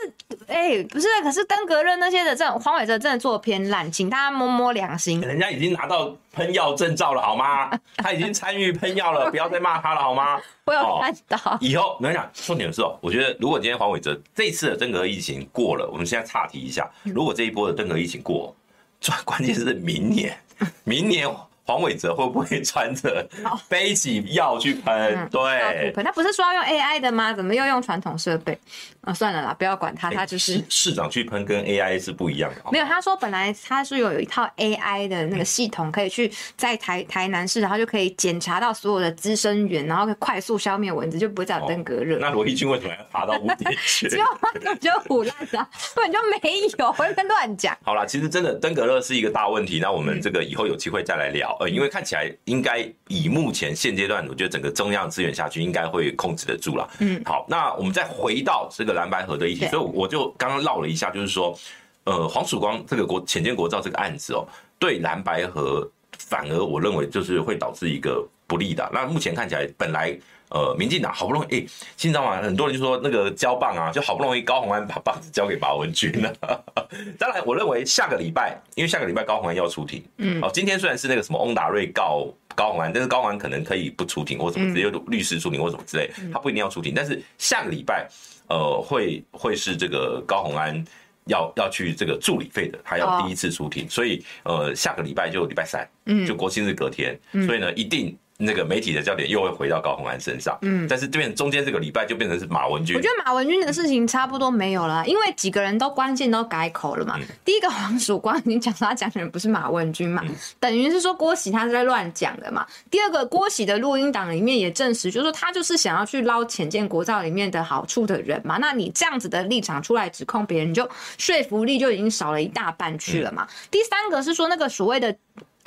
[0.48, 5.20] 哎、欸，不是，可是登革热那些的这种黄伟哲真的做偏烂，请大家摸摸良心。
[5.20, 7.70] 人家已经拿到喷药证照了，好吗？
[7.96, 10.40] 他已经参与喷药了，不要再骂他了，好吗？
[10.66, 11.38] 我有看到。
[11.44, 18.52] 哦、以后，你讲重点是哦，我觉得如果今天黄伟哲这一次的登革疫情过了，我们现在岔题一下，如果这一波的登革疫情过，
[19.00, 20.36] 最 关键是明年，
[20.82, 21.28] 明年。
[21.68, 23.28] 黄伟哲会不会穿着
[23.68, 25.14] 背起药去喷？
[25.14, 27.30] 嗯、对，他不是说要用 AI 的吗？
[27.34, 28.58] 怎么又用传统设备？
[29.02, 32.62] 啊，算了啦，不要管他，他就是、欸、市长去喷跟 AI 是不一样的。
[32.72, 42.18] 没有，他说本来他是有有一套 AI 的那个系统，可以去在台台南市，然后就可以检查到所有的滋生源，然后可以快速消灭蚊子，就不会再有登革热。
[42.18, 44.08] 那罗一钧为什么要爬到屋顶去？
[44.08, 47.76] 结果根本就唬烂的，根本就没有，不要乱讲。
[47.82, 51.57] 好啦，其实真的登革热是一个大问题，那我们这个以后有机会再来聊。
[51.60, 56.88] 呃，因为看起来应该以目前现阶段，我觉得整个中央资源下去，应该会控制得住了。
[57.00, 61.58] 嗯，好，那我们再回到这个蓝白合的议题，所以我就刚刚唠了一下，就是说，
[62.04, 64.46] 呃，黄曙光这个国潜舰国造这个案子哦，
[64.78, 65.88] 对蓝白合
[66.18, 68.88] 反而我认为就是会导致一个不利的。
[68.92, 70.18] 那目前看起来，本来
[70.50, 76.32] 呃，民进党好不容易，哎，现在嘛，很多人就说那个交棒啊，就好不容易高虹安把棒子交给马文君了。
[77.18, 86.94] 当然，我认为下个礼拜，因为下个礼拜高虹安要出庭，嗯，哦，今天虽然是那个什么翁达瑞告高虹安，但是高虹安可能可以不出庭或什么直接律师出庭或什么之类，他不一定要出庭。
[86.96, 88.08] 但是下个礼拜，
[88.48, 90.82] 呃，会会是这个高虹安
[91.26, 98.16] 要要去这个助理费的，他要第一次出庭，所以呃，下个礼拜就礼拜三，嗯，就国庆日隔天，所以呢，一定。
[98.40, 102.94] 那个媒体的焦点又会回到高虹安身上，嗯，但是这边中间这个礼拜就变成是马文君。
[102.94, 107.16] 我觉得马文君的事情差不多没有了，因为几个人都关键都改口了嘛。
[107.18, 112.64] 嗯、第一个黄曙光，你讲他讲的人不是马文君嘛，嗯、等于是说郭喜他是在乱讲的嘛。
[112.88, 118.56] 第二个郭喜的录音档里面也证实，就是说他就是想要去捞浅见国造里面的好处的人嘛。
[118.58, 123.42] 那你这样子的立场出来指控别人，你就说服力就已经少了一大半去了嘛。
[123.42, 125.16] 嗯、第三个是说那个所谓的。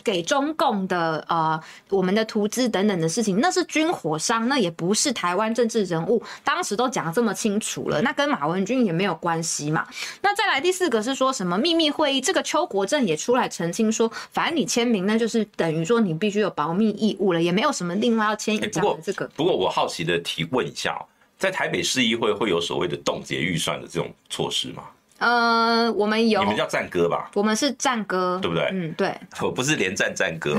[0.04, 6.22] 给中共的呃我们的图资等等的事情，那是军火商，那也不是台湾政治人物。
[6.44, 9.88] 当时都讲的这么清楚了，那跟马文君也没有关系嘛。
[10.22, 12.22] 那再来第四个是说什么秘密会议？
[12.22, 19.26] 这个邱国正也出来澄清说，反正你签名那就是等于说你必须有保密义务了，也没有什么另外要签一张的这个。
[19.36, 21.00] 不过我好奇的提问一下，
[21.38, 24.84] 在台北市议会会有所谓的冻结预算的这种措施吗？
[25.22, 27.30] 呃，我们有，你们叫战歌吧？
[27.36, 28.68] 我们是战歌，对不对？
[28.74, 29.16] 嗯，对。
[29.40, 30.58] 我不是连战战歌，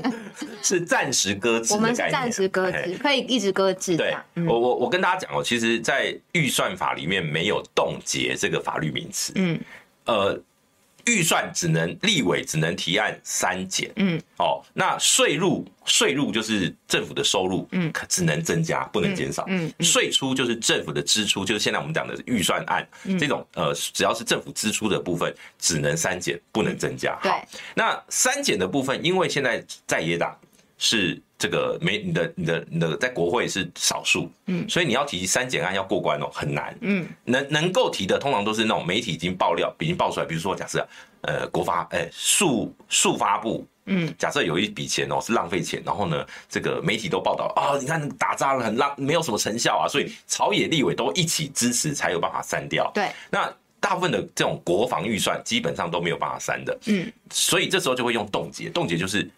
[0.62, 1.72] 是暂时搁置。
[1.72, 3.96] 我们是暂时搁置，可以一直搁置。
[3.96, 4.14] 对，
[4.46, 9.32] 我我我跟大家讲哦，其实，在预算法里面没有冻结这个法律名词。
[9.36, 9.58] 嗯，
[10.04, 10.38] 呃。
[11.06, 22.86] 预算只能立委只能提案三减，嗯，哦，那税入税入就是政府的收入，嗯，只能增加不能减少，嗯，税出就是政府的支出，就是现在我们讲的预算案，
[23.18, 27.18] 这种呃，只要是政府支出的部分，只能删减不能增加。
[27.20, 30.36] 好，那删减的部分，因为现在在野党
[30.84, 31.20] 是。
[31.36, 40.88] 这个没你的你的你的在国会是少数，嗯，所以你要提删减案要过关哦，很难，嗯，能能够提的通常都是那种媒体已经爆料，已经爆出来，比如说假设
[41.22, 59.28] 呃国发哎数数发部，嗯，假设有一笔钱哦是浪费钱，然后呢这个媒体都报道啊，你看打仗了很浪，没有什么成效啊，所以朝野立委都一起支持才有办法删掉，对，那大部分的这种国防预算基本上都没有办法删的，嗯，所以这时候就会用冻结，冻结就是。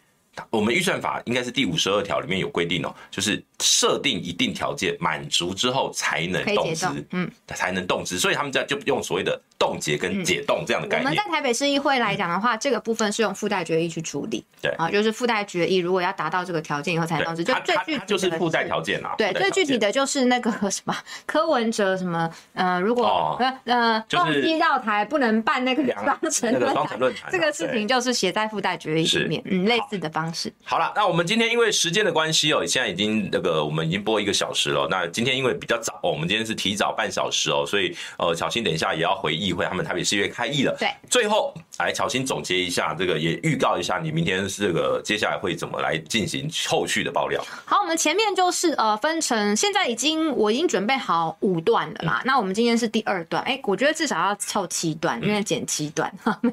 [0.51, 9.41] 我们预算法应该是第五十二条里面有规定哦，就是设定一定条件满足之后才能动资，嗯，才能动资，所以他们这样就用所谓的。
[9.59, 11.09] 冻结跟解冻这样的概念。
[11.09, 14.45] 我们在台北市议会来讲的话，这个部分是用附带决议去处理。
[14.61, 19.14] 对啊，就是附带决议，如果要达到这个条件以后才能动资，就最具体的就是附带条件啊。
[19.16, 26.74] 对，最具体的就是那个什么 柯文哲什么呃，如果呃呃忘记绕台不能办那个双城论
[27.14, 30.53] 坛，这个事情就是写在附带决议里面，嗯，类似的方式。
[30.64, 34.87] 好了，那我们今天因为时间的关系哦，现在已经那个我们已经播一个小时了。
[34.91, 40.77] 那今天因为比较早，哦我们今天是提早半小时哦，所以呃，小心等一下也要回议会，他们台北市议会开议了。
[40.79, 47.45] 对，最后来巧心总结一下，这个也预告一下，你明天这个接下来会怎么来进行后续的爆料。
[47.64, 52.20] 好，我们前面就是呃分成，现在已经我已经准备好五段了嘛。
[52.20, 56.53] 嗯、那我们今天是第二段，哎、欸，我觉得至少要凑七段，因为剪七段哈， 没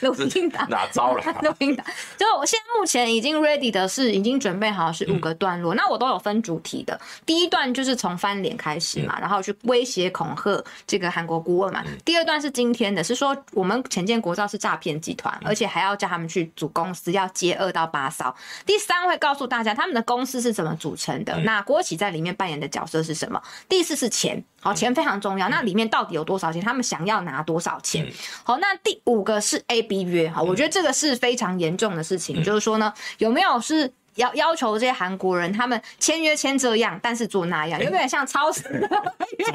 [0.00, 1.22] 有 录音档哪招了？
[1.42, 6.98] 录音档，就我现在目前已经 ready 的是已经准备好是五个段落，嗯、那我都有分主题的。
[7.24, 11.82] 第一段就是从翻脸开始嘛，嗯、然后去威胁恐吓这个韩国顾问嘛。
[11.86, 18.34] 嗯、第二段是今天的是说，我们前建国造是诈骗集团，而且还要叫他们去组公司，要接二到八骚。
[18.64, 23.42] 第三会告诉大家他们的公司是怎么组成的，那国企在里面扮演的角色是什么。
[23.68, 25.48] 第四是钱，好，钱非常重要。
[25.48, 26.60] 那里面到底有多少钱？
[26.62, 28.06] 他们想要拿多少钱？
[28.42, 33.92] 好，那第五个是 A B 约，好，我觉得这个是非常严重的事情，就是说呢，有没有是？
[34.16, 39.46] 要要求这些韩国人，他们签约签这样，但是做那样，有点像超市 的约。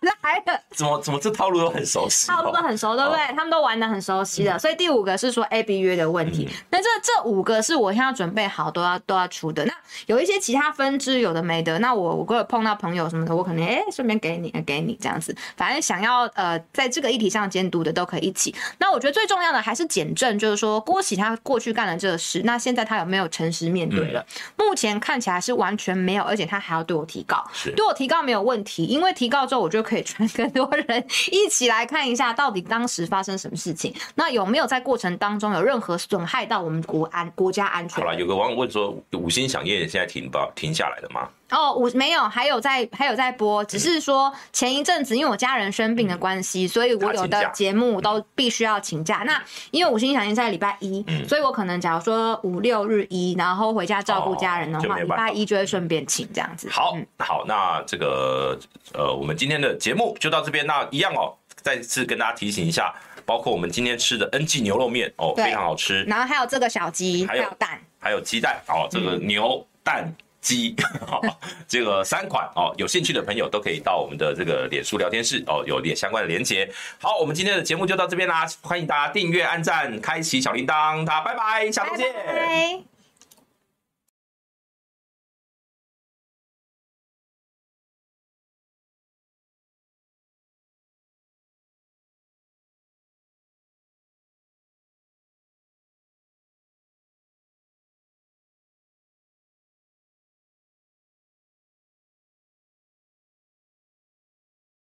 [0.00, 0.60] 怎么来了？
[0.70, 2.26] 怎么怎么这套路都很熟悉？
[2.28, 3.18] 套路都很熟，对不对？
[3.36, 4.58] 他们都玩的很熟悉的。
[4.58, 6.48] 所以第五个是说 A B 约的问题。
[6.70, 9.64] 那这这五个是我现在准备好都要都要出的。
[9.64, 9.74] 那
[10.06, 11.78] 有一些其他分支有的没的。
[11.78, 15.34] 那我我如果碰到朋友什么的，我可能哎顺便给你给你这样子。
[15.56, 18.54] 反正想要呃在这个议题上监督的都可以一起。
[18.78, 23.70] 那我觉得最重要的还是检证，就是说郭喜他过去干了这个事，那现在他有没有诚实？
[23.70, 24.24] 面对了，
[24.56, 27.44] 目前看起来是完全没有，而且他还要对我提告，
[27.76, 37.98] 对我提告没有问题，因为提告之后我就可以传 更多人一起来看一下，到底当时发生什么事情，那有没有在过程当中有任何损害到我们国安国家安全？
[37.98, 41.28] 好了，有个网友问说，五星响应现在停吧，停下来了吗？
[41.50, 49.22] 哦，我没有，还有在还有在播，只是说前一阵子因为我家人生病的关系，所以我有的节目都必须要请假。
[49.26, 56.68] 那因为五星响夜在礼拜一，所以我可能假如说五六日一，然后回家照顾家人的话，礼拜一就会顺便请这样子。
[56.70, 58.58] 好，好，那这个
[58.94, 60.66] 呃，我们今天的节目就到这边。
[60.66, 62.94] 那一样哦，再次跟大家提醒一下，
[63.24, 66.04] 包括我们今天吃的 NG 牛肉面哦，非常好吃。
[66.04, 70.14] 然后还有这个小鸡，还有蛋，还有鸡蛋哦，这个牛蛋。
[70.40, 70.74] 鸡，
[71.06, 71.20] 好，
[71.68, 76.70] 这个三款哦，有兴趣的朋友都可以到我们的这个脸书聊天室哦，有点相关的连结。
[77.00, 82.89] 好，我们今天的节目就到这边啦，欢迎大家订阅、按赞、开启小铃铛，大家拜拜，下周见。